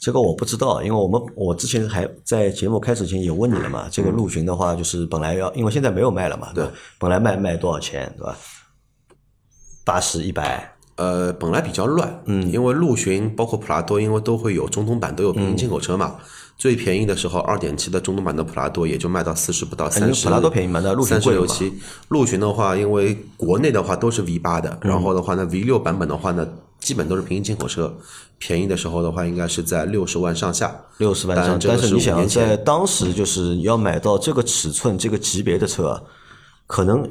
[0.00, 3.88] 这个我不知道，因为我们我之前还在节目开始前也问你了嘛。
[3.88, 6.72] 这个陆巡的话，就是本来要，因为现在没有卖了嘛，对吧？
[6.98, 8.36] 本来卖卖多少钱，对吧？
[9.84, 16.16] 八十、一百，呃，本来比较乱，嗯，因为陆巡包括普拉多，因为都会有中东版，都有平行进口车嘛。
[16.58, 20.26] 最便宜的时候，二点七的中东版的普拉多也就卖到四十不到三十。
[20.26, 20.80] 普拉多便宜嘛？
[20.82, 21.70] 那陆巡三十贵七，
[22.08, 26.48] 陆巡的话，因为国内的话都是 V 八的，然后的话呢，V 六版本的话呢，
[26.80, 27.94] 基本都是平行进口车，
[28.38, 30.74] 便宜的时候的话，应该是在六十万上下。
[30.96, 36.02] 六十万上，但是但是你想在当时就是要买到这个尺寸、这个级别的车，
[36.66, 37.06] 可能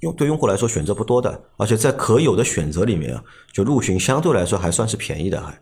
[0.00, 5.60] 用对用户来说选择不多的，而且在可有的选择里面啊，就陆巡相对来说还算是便宜的，还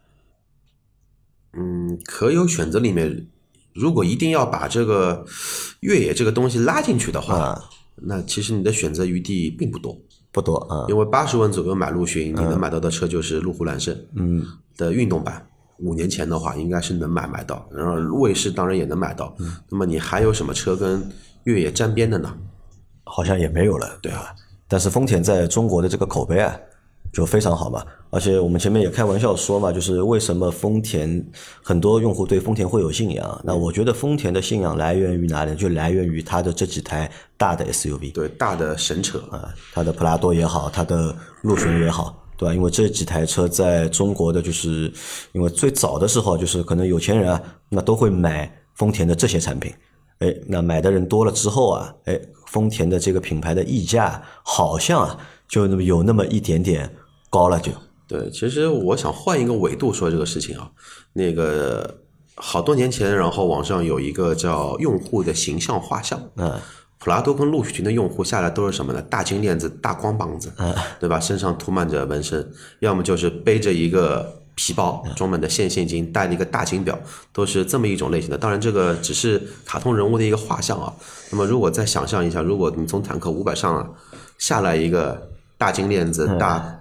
[1.53, 3.27] 嗯，可有选择里面，
[3.75, 5.25] 如果一定要把这个
[5.81, 7.65] 越野这个东西拉进去的话，啊
[8.01, 9.97] 那其实你的选择余地并不多。
[10.31, 10.87] 不多啊。
[10.89, 14.45] 因为八十万左右买陆巡，你能买到的车就是路虎揽胜，嗯，
[14.77, 15.45] 的运动版。
[15.79, 19.35] 五年前的话，应该是能买买到，然后卫士当然也能买到。
[19.69, 21.09] 那么你还有什么车跟
[21.45, 22.37] 越野沾边的呢？
[23.09, 24.35] 好像也没有了，对吧？
[24.69, 26.55] 但是丰田在中国的这个口碑啊，
[27.13, 27.83] 就非常好嘛。
[28.11, 31.23] 而且我们前面也开玩笑说嘛，就是为什么丰田
[31.63, 33.41] 很多用户对丰田会有信仰？
[33.45, 35.55] 那我觉得丰田的信仰来源于哪里？
[35.55, 42.55] 就来源于它的这几台大的 SUV 对，大的神车，啊，它的普拉多也好，它的陆巡也好，对吧？
[42.55, 44.93] 因为这几台车在中国的，就是
[45.33, 49.73] 因为最早的时候，就是可能有钱人啊，那都会买丰田的这些产品。
[50.19, 56.93] 哎，那买的人多了之后啊，哎，丰田的这个品牌的溢价好像啊，就那么有那么一点点
[57.31, 57.71] 高了就，
[58.09, 60.71] 对，其实我想换一个维度说这个事情啊，
[61.13, 61.99] 那个
[62.35, 66.59] 好多年前，然后网上有一个叫用户的形象画像，嗯，
[66.99, 69.01] 普拉多跟陆续群的用户下来都是什么呢？
[69.03, 70.53] 大金链子、大光膀子，
[70.99, 71.21] 对吧？
[71.21, 72.51] 身上涂满着纹身，
[72.81, 76.99] 要么就是背着一个皮包，装满的现现金，带了一个大金表，
[77.33, 78.37] 都是这么一种类型的。
[78.37, 80.93] 当然，这个只是卡通人物的一个画像啊。
[81.31, 83.89] 那么，如果再想象一下，如果你从坦克五百上啊
[84.37, 86.81] 下来一个大金链子、大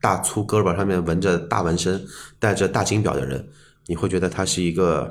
[0.00, 2.04] 大粗胳膊上面纹着大纹身、
[2.40, 3.48] 戴着大金表的人，
[3.86, 5.08] 你会觉得他是一个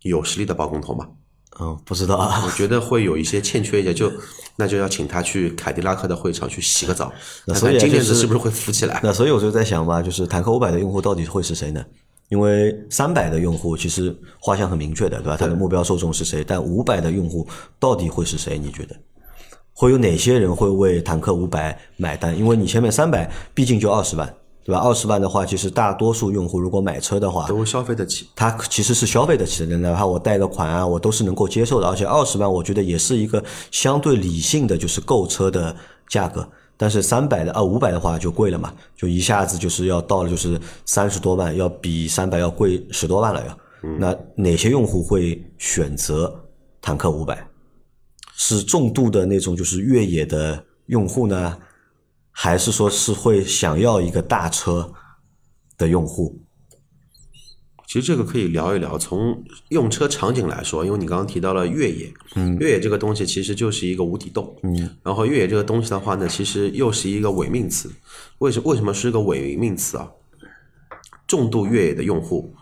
[0.00, 1.06] 有实力的包工头吗？
[1.60, 4.10] 嗯，不知道啊，我觉得会有一些欠缺一些，就
[4.56, 7.12] 那就要请他去凯迪拉克的会场去洗个澡，
[7.46, 9.00] 那所以啊看金链就是子是不是会浮起来。
[9.02, 11.84] 那所以我就在想吧，就是坦克五百的用户到底会是谁呢？
[12.30, 15.36] 因为三百的用户其实画像很明确的，对吧？
[15.36, 16.42] 他的目标受众是谁？
[16.42, 17.46] 但五百的用户
[17.78, 18.58] 到底会是谁？
[18.58, 18.96] 你觉得
[19.74, 22.36] 会有哪些人会为坦克五百买单？
[22.36, 24.34] 因为你前面三百毕竟就二十万，
[24.64, 24.80] 对吧？
[24.80, 31.86] 二十万的话，其实大多数用户如果买车的话，都消费得起，它其实是消费得起的，哪怕我贷个款啊，我都是能够接受的。
[31.86, 35.76] 而且二十万，我觉得也是一个相对理性的，就是购车的
[36.08, 36.48] 价格。
[36.76, 43.58] 但是三百的啊，五百的话就贵了嘛，就一下子就是要到了就是三十多万，要比三百要贵十多万了要。
[43.98, 46.34] 那哪些用户会选择
[46.80, 47.46] 坦克五百？
[48.34, 51.56] 是重度的那种就是越野的用户呢，
[52.36, 54.92] 还是说是会想要一个大车
[55.78, 56.40] 的用户？
[57.86, 58.98] 其实这个可以聊一聊。
[58.98, 67.88] 从用车场景来说，因为你刚刚提到了越野，嗯，越野这个东西其实就是一个无底洞，嗯，然后越野这个东西的话呢，其实又是一个伪命词。
[68.38, 70.10] 为什为什么是个伪命词啊？
[71.28, 72.52] 重度越野的用户，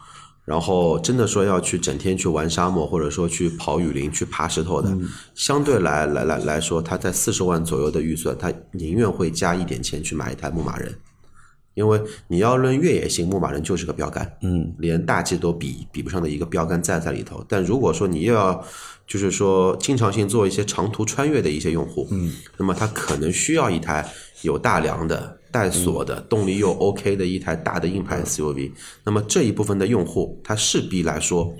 [0.44, 4.92] 然后真的说要去整天去玩沙漠，或者说去跑雨林、去爬石头的，
[5.35, 10.92] 相对来来来来说，他在四十万左右的预算，他宁愿会加一点钱去买一台牧马人。
[11.74, 17.42] 因为你要论越野性，牧马人就是个标杆，嗯，连大 G 都比比不上的一个标杆在在里头。
[17.48, 18.62] 但如果说你又要，
[19.07, 24.07] 就是说经常性做一些长途穿越的一些用户，嗯，那么他可能需要一台
[24.42, 28.70] 有大梁的、带锁的、动力又 OK 的一台大的硬派 SUV。
[29.05, 31.55] 那么这一部分的用户，他势必来说，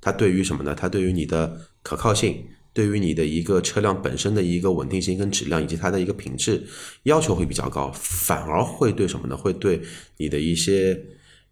[0.00, 0.74] 他对于什么呢？
[0.74, 2.44] 他对于你的可靠性。
[2.76, 6.62] 对于你的一个车辆本身的一个稳定性跟质量以及它的一个品质
[7.04, 9.34] 要求会比较高，反而会对什么呢？
[9.34, 9.80] 会对
[10.18, 10.94] 你的一些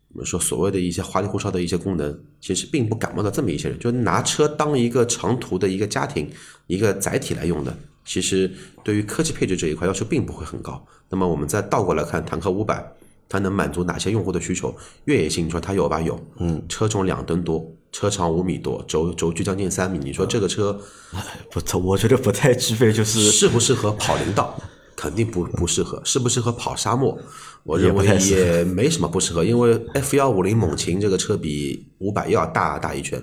[0.08, 6.30] 我们说所谓的一些花里胡哨的一些功能，其实并不感冒的这么一些人，就拿车当一个长途的一个家庭
[6.66, 8.50] 一个载体来用的，其实
[8.82, 10.84] 对于科技配置这一块要求并不会很高。
[11.08, 12.84] 那么我们再倒过来看坦克五百，
[13.28, 14.74] 它能满足哪些用户的需求？
[15.04, 16.00] 越野性，你说它有吧？
[16.00, 20.80] 有，嗯，车重两吨多，车长五米多，轴轴距将近三米，你说这个车？
[21.50, 24.58] 不，我觉得不太具备，就是适不适合跑林道？
[24.96, 26.00] 肯定不不适合。
[26.04, 27.18] 适不适合跑沙漠？
[27.64, 33.20] 我认为也没什么不适合，因为 F 幺五零猛禽这个车比五百要大大一圈，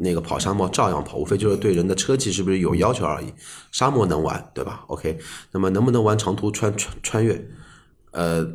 [0.00, 3.26] 那个跑沙漠照样跑，无非就是对人的车技是不是有要求而已。
[3.72, 5.18] 沙漠能玩，对吧？OK，
[5.52, 7.48] 那么能不能玩长途穿穿穿越？
[8.12, 8.46] 呃，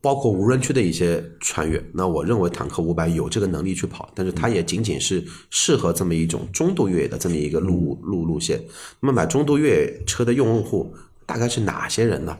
[0.00, 8.62] 包括无人区的一些穿越，那我认为坦克五百有这个能力去跑，但是它也仅仅是适合这么一种中度越野的这么一个路路路线。
[9.00, 12.36] 那么买中度越野车的用户大概是哪些人呢？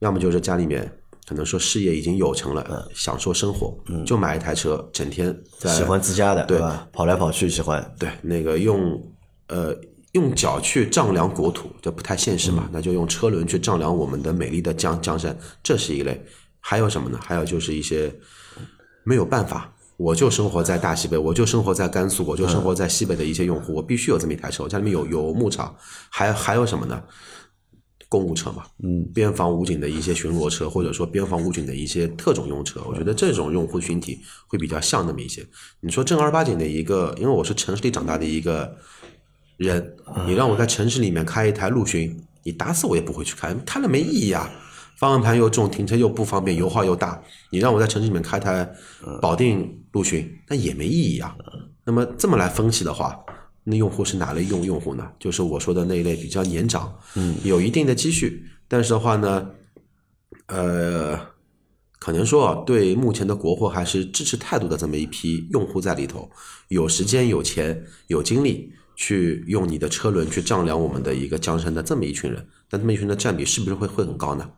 [0.00, 0.90] 要么就是家里面
[1.32, 6.86] 可能说事业已经有成了，享受生活，就买一台车，整天在喜欢自驾的，对吧？
[6.92, 9.02] 跑来跑去喜欢，对那个用
[9.46, 9.74] 呃
[10.12, 16.22] 用脚去丈量国土，这不太现实嘛，那就用车轮去丈量我们的美丽的江江山，这是一类。
[16.60, 17.18] 还有什么呢？
[17.24, 18.14] 还有就是一些
[19.02, 25.74] 没有办法，我就生活在大西北，我就生活在甘肃，我就生活在西北的一些用户，我必须有这么一台车，我家里面有有牧场，
[26.10, 27.02] 还还有什么呢？
[28.12, 35.42] 公务车嘛，嗯，边防武警的一些巡逻车，或者说边防武警的一些特种用车，我觉得这种用户群体会比较像那么一些。
[35.80, 38.76] 你说正儿八经的一个，因为我是城市里长大的一个
[39.56, 39.96] 人，
[40.26, 44.46] 你让我在城市里面开一台陆巡，你打死我也不会去开，开了没意义啊。
[44.98, 47.20] 方向盘又重，停车又不方便，油耗又大，
[47.50, 48.70] 你让我在城市里面开台
[49.22, 51.34] 保定陆巡，那也没意义啊。
[51.84, 53.18] 那么这么来分析的话，
[53.64, 55.08] 那用户是哪类用用户呢？
[55.18, 59.50] 就是我说的那一类比较年长，嗯，有一定的积蓄，但是的话呢，
[60.46, 61.18] 呃，
[61.98, 66.28] 可能说啊，对目前的国货还是支持态度的这么一批用户在里头，
[66.68, 74.50] 有时间、有钱、有精力去用你的车轮去丈量我们的一个江山的这么一群人，但这么一群的占比是不是会会很高呢？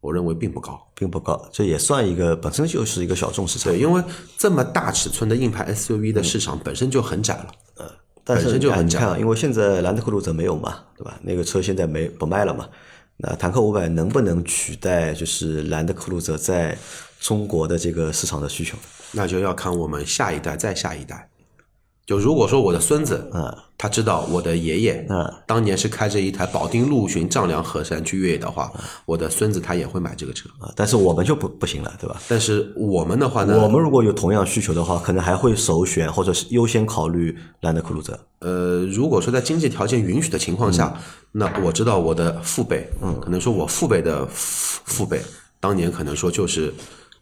[0.00, 3.72] 我认为并不高，并不高，这也算一个本身就是一个小众市场。
[3.72, 4.00] 对，因为
[4.38, 7.46] 这么大尺寸的硬派 SUV 的市场本身就很窄了。
[7.48, 7.65] 呃，
[8.28, 11.16] 但是你看啊，因为现在兰德酷路泽没有嘛，对吧？
[11.22, 12.68] 那个车现在没不卖了嘛。
[13.18, 16.76] 那坦克五百能不能取代就是兰德酷路泽在
[17.20, 18.76] 中国的这个市场的需求？
[19.12, 21.28] 那就要看我们下一代再下一代。
[22.06, 28.72] 就如果说我的孙子，嗯，他知道我的爷爷，嗯，当年是开着一台保定陆巡丈量河山去越野的话，
[29.04, 30.72] 我的孙子他也会买这个车啊。
[30.76, 32.22] 但是我们就不不行了，对吧？
[32.28, 38.16] 但是我们的话呢，我们如果有同样需求的话，可能还会首选或者是优先考虑兰德酷路泽。
[38.38, 40.96] 呃，如果说在经济条件允许的情况下，
[41.32, 45.20] 那我知道我的父辈，嗯，可能说我父辈的父父辈，
[45.58, 46.72] 当年可能说就是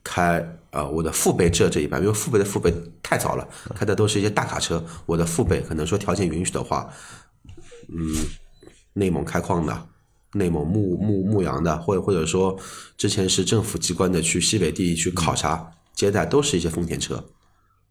[0.05, 0.49] 开。
[0.75, 4.85] 啊，我的父辈这这一半，因为父辈的父辈太早了，开的都是一些大卡车。
[5.07, 6.91] 我的父辈可能说条件允许的话，
[7.87, 8.13] 嗯，
[8.95, 9.87] 内蒙开矿的，
[10.33, 12.59] 内蒙牧牧牧羊的，或者或者说
[12.97, 17.25] 之前是政府机关的去西北地去考察接待，都是一些丰田车。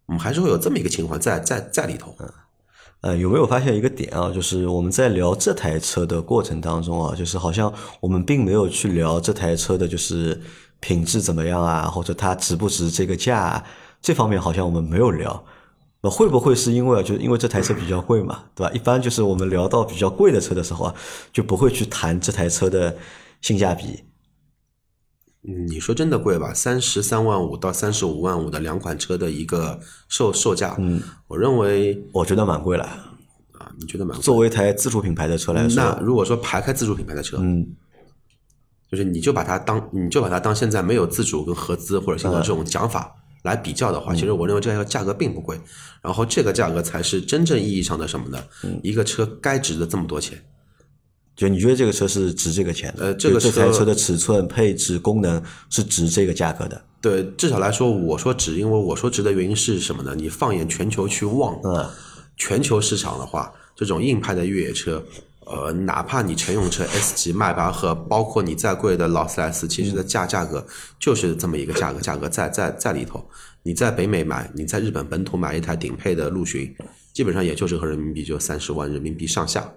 [0.07, 2.13] 我们还是会有这么一个情况在在在里头。
[2.99, 4.29] 呃，有没有发现一个点啊？
[4.29, 10.41] 就是我们在聊这台车的过程当中啊，就是好像我们并没有去聊这台车的，就是。
[10.83, 11.83] 品质怎么样啊？
[11.87, 13.63] 或者它值不值这个价？
[14.01, 15.45] 这方面好像我们没有聊。
[16.01, 18.43] 那会不会是因为就因为这台车比较贵嘛？
[18.53, 18.73] 对吧？
[18.73, 20.93] 一般就是我们聊到比较贵的车的时候啊，
[21.31, 22.97] 就不会去谈这台车的
[23.39, 24.03] 性价比。
[25.41, 26.53] 你说真的贵吧？
[26.53, 32.83] 三十三万五到三十五万五的两款车的一个售售价，嗯，我认为我觉得蛮贵了
[33.53, 33.71] 啊。
[33.79, 34.21] 你觉得蛮贵？
[34.21, 37.65] 作为一台自主品牌的车来说，那如果说排开自主品牌的车，嗯。
[38.93, 45.59] 就是你就把它当你就把它当现在没有自主跟合资或者现在这种讲法来比较的话，其实我认为这个价格并不贵，
[46.03, 48.37] 然后这个价格才是真正意义上的什么呢？
[48.83, 50.39] 一个车该值的这么多钱，
[51.35, 53.05] 就你觉得这个车是值这个钱的？
[53.05, 56.79] 呃，这个这台车的尺寸、配置、功能是值这个价格的？
[57.01, 60.13] 对，至少来说，我说值，因为我说值的原因是什么呢？
[60.15, 61.89] 你放眼全球去望，嗯，
[62.37, 65.03] 全球市场的话，这种硬派的越野车。
[65.45, 70.65] 呃，哪怕你乘用车 S 级迈巴赫，包括你再贵的劳斯莱斯，其实的价价格
[70.99, 73.29] 就是这么一个价格，价格在在在里头。
[73.63, 76.75] 你在北美买，你在日本本土买一台顶配的陆巡，
[77.13, 79.73] 基本上也就是和人民币就三十万人民币上下。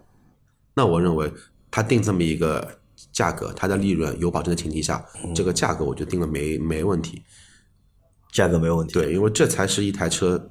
[0.74, 1.32] 那我认为
[1.70, 2.78] 他定这么一个
[3.12, 7.22] 价格，他的利润有保证的前提下，这个价格我就定了没没问题。
[8.32, 8.94] 价格没有问题。
[8.94, 10.50] 对，因为这才是一台车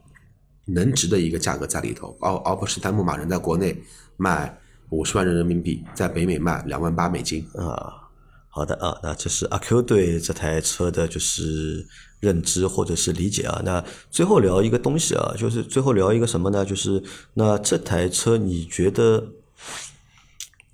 [0.65, 3.82] 能值的一个价格在里头，而而不是单牧马人在国内
[4.17, 4.58] 卖。
[4.89, 8.07] 五十万人民币在北美卖两万八美金啊，
[8.49, 11.85] 好的啊，那这是阿 Q 对这台车的就是
[12.19, 13.61] 认知或者是理解啊。
[13.65, 16.63] 那最后聊一个东西啊，就是最后聊一个什么呢？
[16.63, 19.25] 就是那这台车你觉得，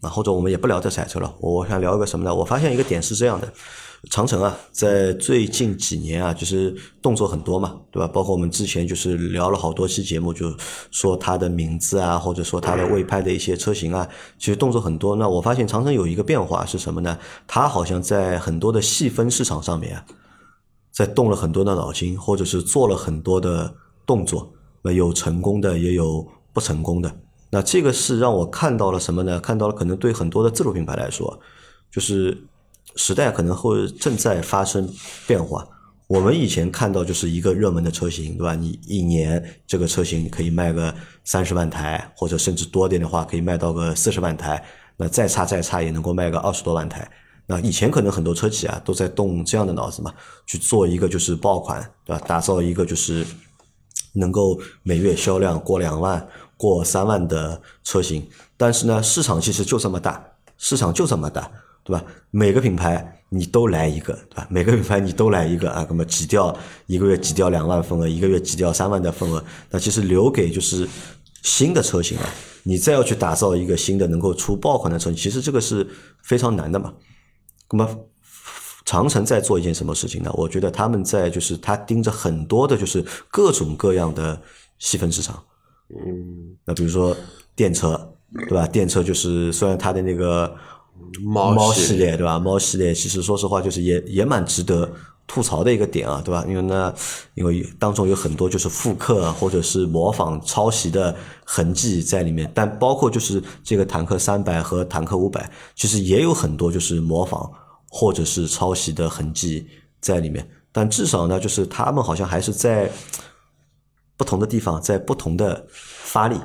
[0.01, 2.35] 啊或者我们也不聊这台车了，我想聊一个什么呢？
[2.35, 3.51] 我发现一个点是这样的。
[4.09, 8.07] 长城啊，在最近几年啊，就是动作很多嘛，对吧？
[8.07, 10.51] 包括我们之前就是聊了好多期节目，就
[10.89, 14.09] 说它的名字啊，或者说它的未拍的一些车型啊，
[14.39, 15.15] 其实动作很多。
[15.15, 17.15] 那我发现长城有一个变化是什么呢？
[17.45, 20.03] 它好像在很多的细分市场上面啊，
[20.91, 23.71] 在动了很多的脑筋，或者是做了很多的
[24.07, 27.15] 动作，那有成功的，也有不成功的。
[27.51, 29.39] 那这个是让我看到了什么呢？
[29.39, 31.39] 看到了可能对很多的自主品牌来说，
[31.91, 32.35] 就是。
[32.95, 34.87] 时代可能会正在发生
[35.27, 35.67] 变化。
[36.07, 38.53] 我们以前看到就是一个热门的车型，对吧？
[38.53, 44.61] 你一年这个车型可以卖个三十万台，或者甚至多点的话，可以卖到个四十万台。
[44.97, 47.09] 那再差再差也能够卖个二十多万台。
[47.47, 50.13] 那以前可能很多车企啊都在动这样的脑子嘛，
[50.45, 52.21] 去做一个就是爆款，对吧？
[52.27, 53.25] 打造一个就是
[54.13, 56.27] 能够每月销量过两万、
[56.57, 58.27] 过三万的车型。
[58.57, 60.23] 但是呢，市场其实就这么大，
[60.57, 61.49] 市场就这么大，
[61.83, 62.03] 对吧？
[62.29, 64.47] 每个品牌你都来一个，对吧？
[64.49, 66.55] 每个品牌你都来一个啊，那么挤掉
[66.85, 70.87] 一个月挤掉两万份额，一个月挤掉三万的份额，那其实留给就是
[71.43, 72.29] 新的车型啊，
[72.63, 75.87] 你再要去打造一个新的能够出爆款的车型，其实这个是
[76.23, 76.93] 非常难的嘛。
[77.71, 78.05] 那么
[78.85, 80.31] 长城在做一件什么事情呢？
[80.33, 84.39] 我觉得他们在就是他盯着很多的就是各种各样的
[84.77, 85.41] 细分市场。
[85.89, 87.15] 嗯，那比如说
[87.55, 88.13] 电车，
[88.49, 88.67] 对吧？
[88.67, 90.53] 电车就是虽然它的那个
[91.23, 92.39] 猫系猫系列，对吧？
[92.39, 94.91] 猫系列其实说实话就是也也蛮值得
[95.27, 96.43] 吐槽的一个点啊，对吧？
[96.47, 96.93] 因为呢，
[97.35, 107.49] 因为当中有很多就是复刻或者是模仿抄袭的痕迹在里面，但包括就是这个坦克三百和坦克五百，其实也有很多就是模仿
[107.89, 109.67] 或者是抄袭的痕迹
[109.99, 110.49] 在里面。
[110.71, 112.89] 但至少呢，就是他们好像还是在
[114.17, 116.35] 不同的地方在不同的发力。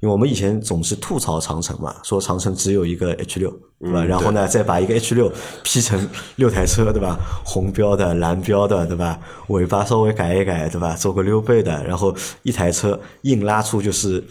[0.00, 4.02] 因为我们以前总是吐槽长城嘛，说长城只有一个 H 六，对吧？
[4.02, 5.32] 嗯然后呢，再把一个 H 六
[5.62, 7.18] P 成六台车，对吧？
[7.44, 9.18] 红标的、蓝标的，对吧？
[9.48, 10.94] 尾巴稍微改一改，对吧？
[10.94, 14.22] 做个溜背的，然后一台车硬拉出就是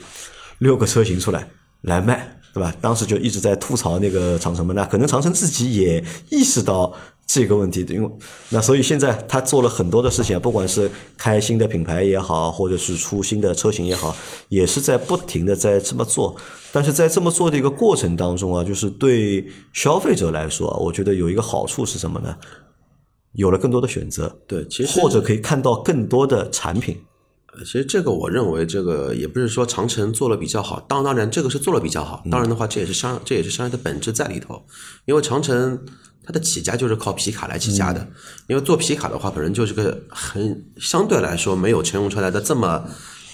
[0.59, 1.47] 六个车型出来
[1.82, 2.72] 来卖，对吧？
[2.80, 6.93] 当时就一直在吐槽那个长城嘛，那可能长城自己也意识到
[7.26, 8.09] 这个问题的，因为
[8.49, 14.15] 那所以现在他做了很多的事情啊，不管是开新的品牌也好，或者是出新的车型也好，
[14.49, 16.36] 也是在不停的在这么做。
[16.71, 22.36] 但是在这么做的一个过程当中啊，就是对消费者来说啊，我觉得有一个好处是什么呢？
[23.34, 26.97] 有了更多的选择，对，其实或者可以看到更多的产品。
[27.59, 34.65] 其实这个我认为，这个也不是说长城做了比较好，当当然这个是做了比较好，当然的话这也是商这也是商业的本质在里头，
[35.05, 35.79] 因为长城
[36.25, 38.07] 它的起家就是靠皮卡来起家的，
[38.47, 42.85] 因为做皮卡的话本身就是个很相对来说没有乘用车来的这么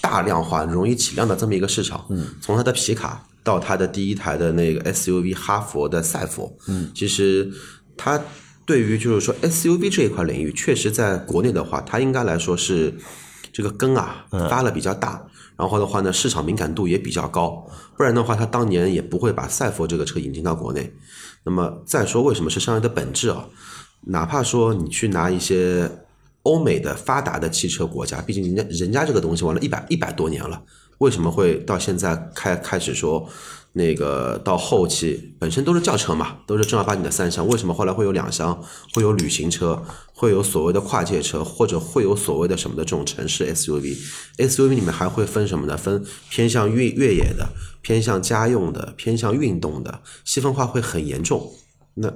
[0.01, 7.51] 大量化、容易起量的这么一个市场，嗯，从它的皮卡到它的第一台的那个 SUV 哈佛的赛佛，嗯，其实
[7.95, 8.19] 它
[8.65, 12.93] 对于就是说 SUV 这一块领域，确实在国内的话，它应该来说是
[13.51, 15.25] 这个根啊发了比较大，
[15.57, 17.65] 然后的话呢，市场敏感度也比较高，
[17.97, 20.93] 不然的话，它当年也不会把赛佛这个车引进到国内。
[21.43, 23.47] 那么再说为什么是商业的本质啊？
[24.01, 25.89] 哪怕说你去拿一些
[26.43, 30.61] 欧美的发达的汽车国家，毕竟人家人家这个东西玩了一百一百多年了，
[30.99, 33.27] 为什么会到现在开开始说
[33.73, 38.61] 那个到后期本身都是轿车嘛，都是正儿八经的三厢，为什么后来会有两厢，
[38.93, 39.81] 会有旅行车，
[40.13, 45.77] 会有所谓的跨界车，或者会有所谓的什么的这种城市 SUV？SUV 里面还会分什么呢？
[45.77, 47.49] 分偏向越越野的，
[47.81, 51.53] 偏向家用的，偏向运动的，细分化会很严重。
[51.93, 52.11] 那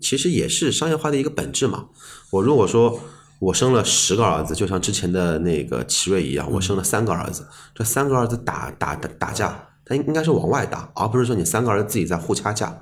[0.00, 1.86] 其实也是商业化的一个本质嘛。
[2.30, 3.00] 我如果说
[3.38, 12.76] 我生了十个儿子，就像之前的那个奇瑞一样，我生了三个儿子，这三个儿子打打打打架，他应应该是往外打，而不是说你三个儿子自己在互掐架。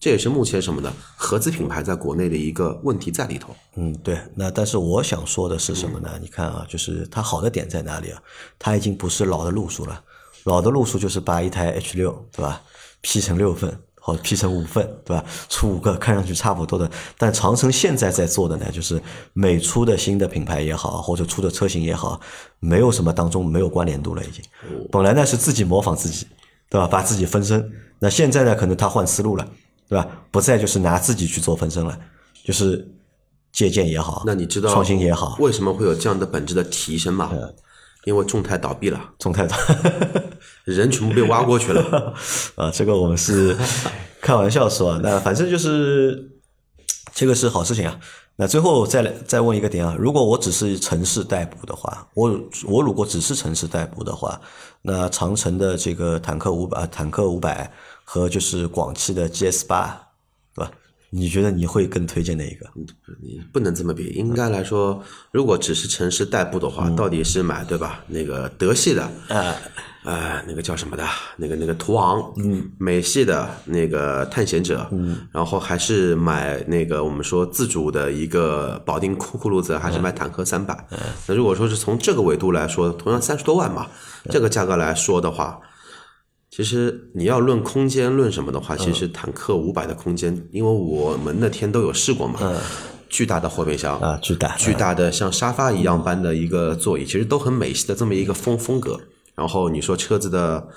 [0.00, 0.92] 这也是目前什么呢？
[1.16, 3.56] 合资品牌在国内的一个问题在里头。
[3.76, 4.18] 嗯，对。
[4.34, 6.10] 那但是我想说的是什么呢？
[6.20, 8.20] 你看啊，就是它好的点在哪里啊？
[8.58, 10.02] 它已经不是老的路数了，
[10.42, 12.60] 老的路数就是把一台 H 六，对吧
[13.00, 13.74] 劈成六份
[14.04, 15.24] 或者 P 成五份，对吧？
[15.48, 16.90] 出五个看上去差不多的。
[17.16, 19.02] 但长城现在在做的呢，就是
[19.32, 22.20] 每出的新的品牌也好，或者出的车型也好，
[22.60, 24.44] 没有什么当中没有关联度了，已经。
[24.92, 26.26] 本来呢是自己模仿自己，
[26.68, 26.86] 对吧？
[26.86, 27.72] 把自己分身。
[27.98, 29.48] 那现在呢，可能他换思路了。
[29.86, 30.08] 对吧？
[30.30, 31.96] 不再就是拿自己去做分身了，
[32.42, 32.90] 就是
[33.52, 37.30] 借鉴也好，那你知道创新也好，为什么会有这样的本质的提升吗？
[38.04, 39.56] 因为众泰倒闭了，众泰的
[40.64, 42.14] 人全部被挖过去了。
[42.56, 43.56] 啊，这个我们是
[44.20, 46.30] 开玩笑说，那反正就是
[47.14, 47.98] 这个是好事情啊。
[48.36, 54.40] 那最后再来再问一个点啊，如果我只是城市代步的话，我我如果只是城市代步的话，
[54.82, 60.00] 那长城的这个坦克五百、坦克五百和就是广汽的 GS 八？
[61.16, 62.66] 你觉得你会更推荐哪一个？
[63.22, 65.00] 你不能这么比，应该来说，
[65.30, 68.00] 如果只是城市代步的话，到底是买对吧？
[68.08, 69.54] 那个德系的，呃，
[70.02, 71.06] 呃，那个叫什么的，
[71.36, 80.76] 那个那个途昂，嗯，美系的那个探险者，嗯，然后还是买那个我们说自主的一个保定酷酷路泽，还是买坦克三百？
[81.28, 83.86] 那如果说是从这个维度来说，同样三十多万嘛，
[84.30, 85.60] 这个价格来说的话。
[86.54, 92.38] 其实你要论空间论什么的话，其实坦克五百的空间，因为我们那天都有试过嘛，
[93.08, 99.00] 巨大的后备箱啊巨大巨大的像沙发一样般的一个座椅，其实都很美系的这么一个风风格。
[99.34, 100.68] 然后你说车子的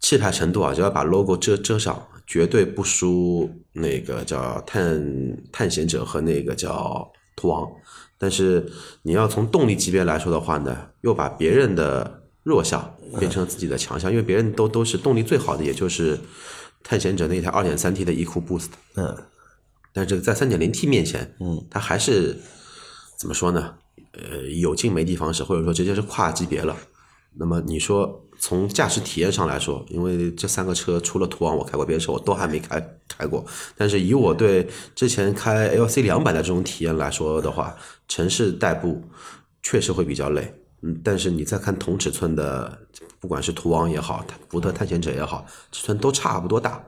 [0.00, 5.00] 气派程度啊，只要把 logo 遮遮上，绝对不输那个叫探
[5.52, 7.68] 探险者和那个叫途昂。
[8.18, 8.68] 但是
[9.02, 12.17] 你要从动力级别来说的话呢，又把别人的
[12.48, 16.18] 弱项变成了自己的强项，因为别人都都是动力最好的，也就是
[16.82, 18.68] 探险者那台 2.3T 的 EcoBoost。
[18.96, 19.14] 嗯，
[19.92, 22.34] 但是这个在 3.0T 面前，嗯，它还是
[23.18, 23.74] 怎么说呢？
[24.12, 26.74] 呃，有劲没地方使，或者说直接是跨级别了。
[27.40, 33.44] 那么你说从驾驶体验上来说，因为这三个车除了途昂我开过，别的车我都还没开开过。
[33.76, 37.76] 但是以我对之前开 LC 两百的这种体验来说的话，
[38.08, 39.02] 城市代步
[39.62, 40.52] 确实会比较累。
[40.82, 42.78] 嗯，但是你再看同尺寸的，
[43.18, 46.82] 不管是途昂也好，福特探险者也好，尺寸都差不多大。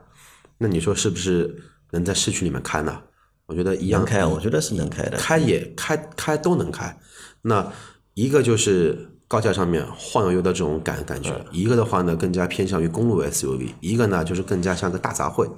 [0.57, 3.01] 那你说是不是能在市区里面开呢？
[3.47, 5.17] 我觉得一样能开，我觉得是能开的。
[5.17, 6.97] 开也开开都能开。
[7.41, 7.69] 那
[8.13, 15.51] 一个就是高架上面晃悠悠的这种感感觉，一个的话呢更加偏向于公路 SUV，一个呢就是更加像个大杂烩，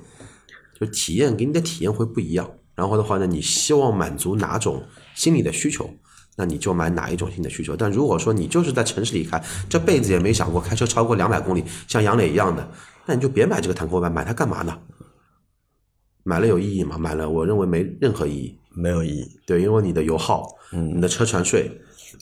[0.79, 2.49] 就体验给你的体验会不一样。
[2.73, 5.87] 然后的话呢，你希望满足哪种心理的需求，
[6.35, 7.75] 那你就买哪一种新的需求。
[7.75, 12.67] 但如果说你就是在城市里开，这辈子也没想过开车超过两百公里，像杨磊一样的，
[13.05, 14.77] 那你就别买这个坦克版，买它干嘛呢？
[16.23, 16.97] 买了有意义吗？
[16.97, 18.57] 买了，我认为没任何意义。
[18.75, 19.39] 没有意义。
[19.45, 21.69] 对，因为你的油耗，嗯，你的车船税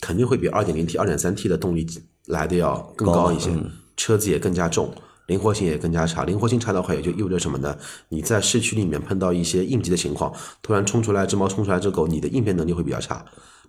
[0.01, 1.87] 肯定会比二点零 T、二点三 T 的动力
[2.25, 3.51] 来的要更高一些，
[3.95, 4.93] 车子也更加重，
[5.27, 6.25] 灵活性也更加差。
[6.25, 7.77] 灵活性差的话，也就意味着什么呢？
[8.09, 13.23] 你在市区里面碰到一些应急的情况，突然冲出来只猫，冲出来只狗，你的应变能力会比较差，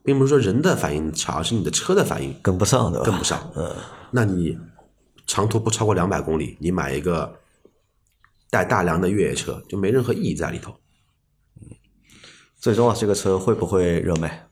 [0.05, 3.51] 并不是说人的反应差，而是你的车的反应跟不上的，跟不上。
[3.57, 3.75] 嗯，
[4.11, 4.59] 那你
[5.27, 7.39] 长途不超过两百公里，你买一个
[8.51, 10.75] 带大梁的越野车，就没任何意义在里头。
[12.59, 14.47] 最终啊，这个车会不会热卖？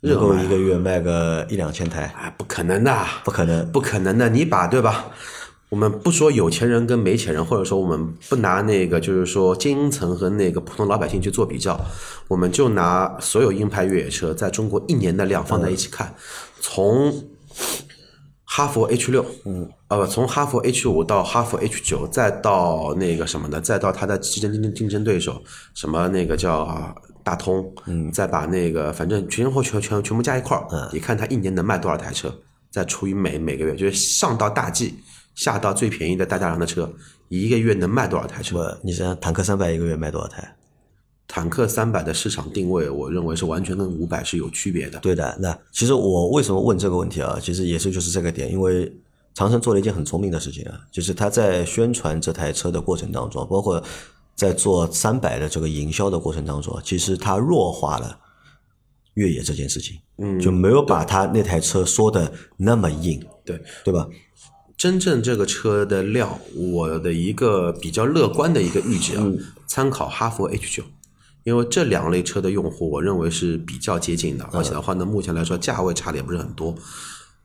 [0.00, 2.14] 热够一个月卖个一两千台？
[2.16, 4.28] 哎，不可能的，不可能，不可能的。
[4.28, 5.06] 你把对吧？
[5.76, 11.78] 我们不说有钱人跟没钱人，或者说我们不拿那个就是说精英层和那个普通老百姓去做比较，
[12.28, 16.14] 我们就拿所有硬派越野车在中国一年的量放在一起看，
[16.62, 17.12] 从
[18.44, 25.42] 哈佛 H 六，嗯，呃，不，从哈佛 H 五到哈佛 H 九，再到那个什么的，再到它的竞争竞争对手，
[25.74, 26.96] 什么那个叫。
[27.22, 32.32] 大通，嗯，再把那个反正全后全全全部加一块儿，你看它一年能卖多少台车，
[32.70, 34.94] 再除以每每个月，就是上到大 G，
[35.36, 36.92] 下到最便宜的大家良的车，
[37.28, 38.76] 一个月能卖多少台车？
[38.82, 40.56] 你想坦克三百一个月卖多少台？
[41.28, 44.98] 坦克三百的市场定位，我认为是完全跟五百是有区别的。
[44.98, 47.38] 对的，那其实我为什么问这个问题啊？
[47.40, 48.92] 其实也是就是这个点，因为
[49.32, 53.80] 长城做了一件很聪明的事情啊，就是他在宣传这台车的过程当中，包括。
[54.36, 58.18] 在做三百的这个营销的过程当中，其实他弱化了
[59.14, 64.06] 越野这件事情，嗯，就没有把他那台车说的那么硬，对对吧？
[64.76, 69.24] 真正这个车的量，我的一个比较乐观的一个预计啊，
[69.66, 70.84] 参考哈弗 H 九，
[71.44, 76.74] 因为这两类车的用户，我认为是比较接近的，而且的话呢，目前来说价位差的也不是很多。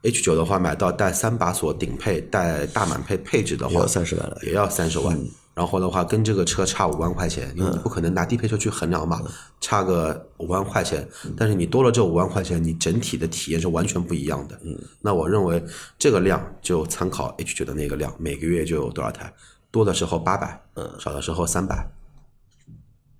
[0.02, 5.18] H 九的话，买到带三把锁顶配、带大满配配置的话，要三十万了，也要三十万。
[5.54, 9.20] 然后的话，跟这个车差五万块钱，因为你不可能拿低配车去衡量嘛，
[9.60, 11.06] 差个五万块钱。
[11.36, 14.58] 但是你多了这五万块钱，你整体的体验是完全不一样的。
[14.64, 15.62] 嗯，那我认为
[15.98, 19.30] 这个量就参考 H 九的那个量，每个月就有多少台，
[19.70, 21.86] 多的时候八百，嗯，少的时候三百。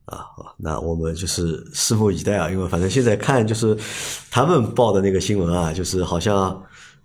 [0.06, 3.76] 啊，好，那我们就是拭目以待啊，因为反正现在看就是
[4.30, 6.62] 他们报的那个新闻啊，就是好像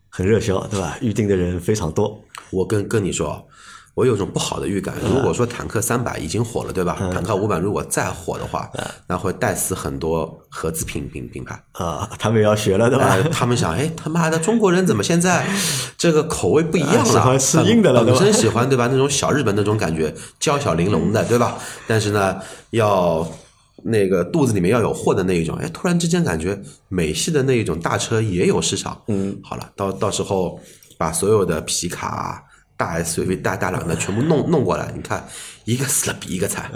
[0.07, 0.97] 很热销，对吧？
[1.01, 2.17] 预定的人非常多。
[2.49, 3.45] 我跟跟你说。
[3.97, 6.95] 我有种不好的预感，如果说坦克三百已经火了，对吧？
[7.11, 8.69] 坦克五百如果再火的话，
[9.07, 12.07] 那会带死很多合资品品品牌啊！
[12.19, 13.17] 他们要学了，对吧？
[13.31, 15.47] 他们想，哎，他妈的，中国人怎么现在
[15.97, 17.05] 这个口味不一样了？
[17.05, 18.87] 喜欢吃硬的了，本身喜欢对吧？
[18.91, 21.57] 那种小日本那种感觉，娇小玲珑的，对吧？
[21.87, 22.37] 但是呢，
[22.69, 23.27] 要
[23.81, 29.01] 那个肚子里面要有货的那一种，哎，突然之间感觉美系的那一种大车也有市场。
[29.07, 30.59] 嗯，好了，到到时候
[30.99, 32.43] 把所有的皮卡。
[32.77, 35.27] 大 SUV 大大两的全部弄 弄过来，你看
[35.65, 36.71] 一个死了比一个惨。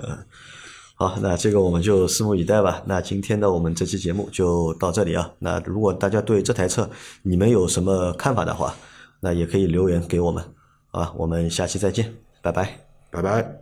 [0.95, 2.82] 好，那这个我们就拭目以待吧。
[2.86, 5.32] 那今天的我们这期节目就到这里啊。
[5.39, 6.89] 那如果大家对这台车
[7.24, 8.76] 你们有什么看法的话，
[9.20, 10.43] 那也可以留言给我们。
[10.91, 12.70] 啊，我们下期再见，拜拜，
[13.10, 13.61] 拜拜。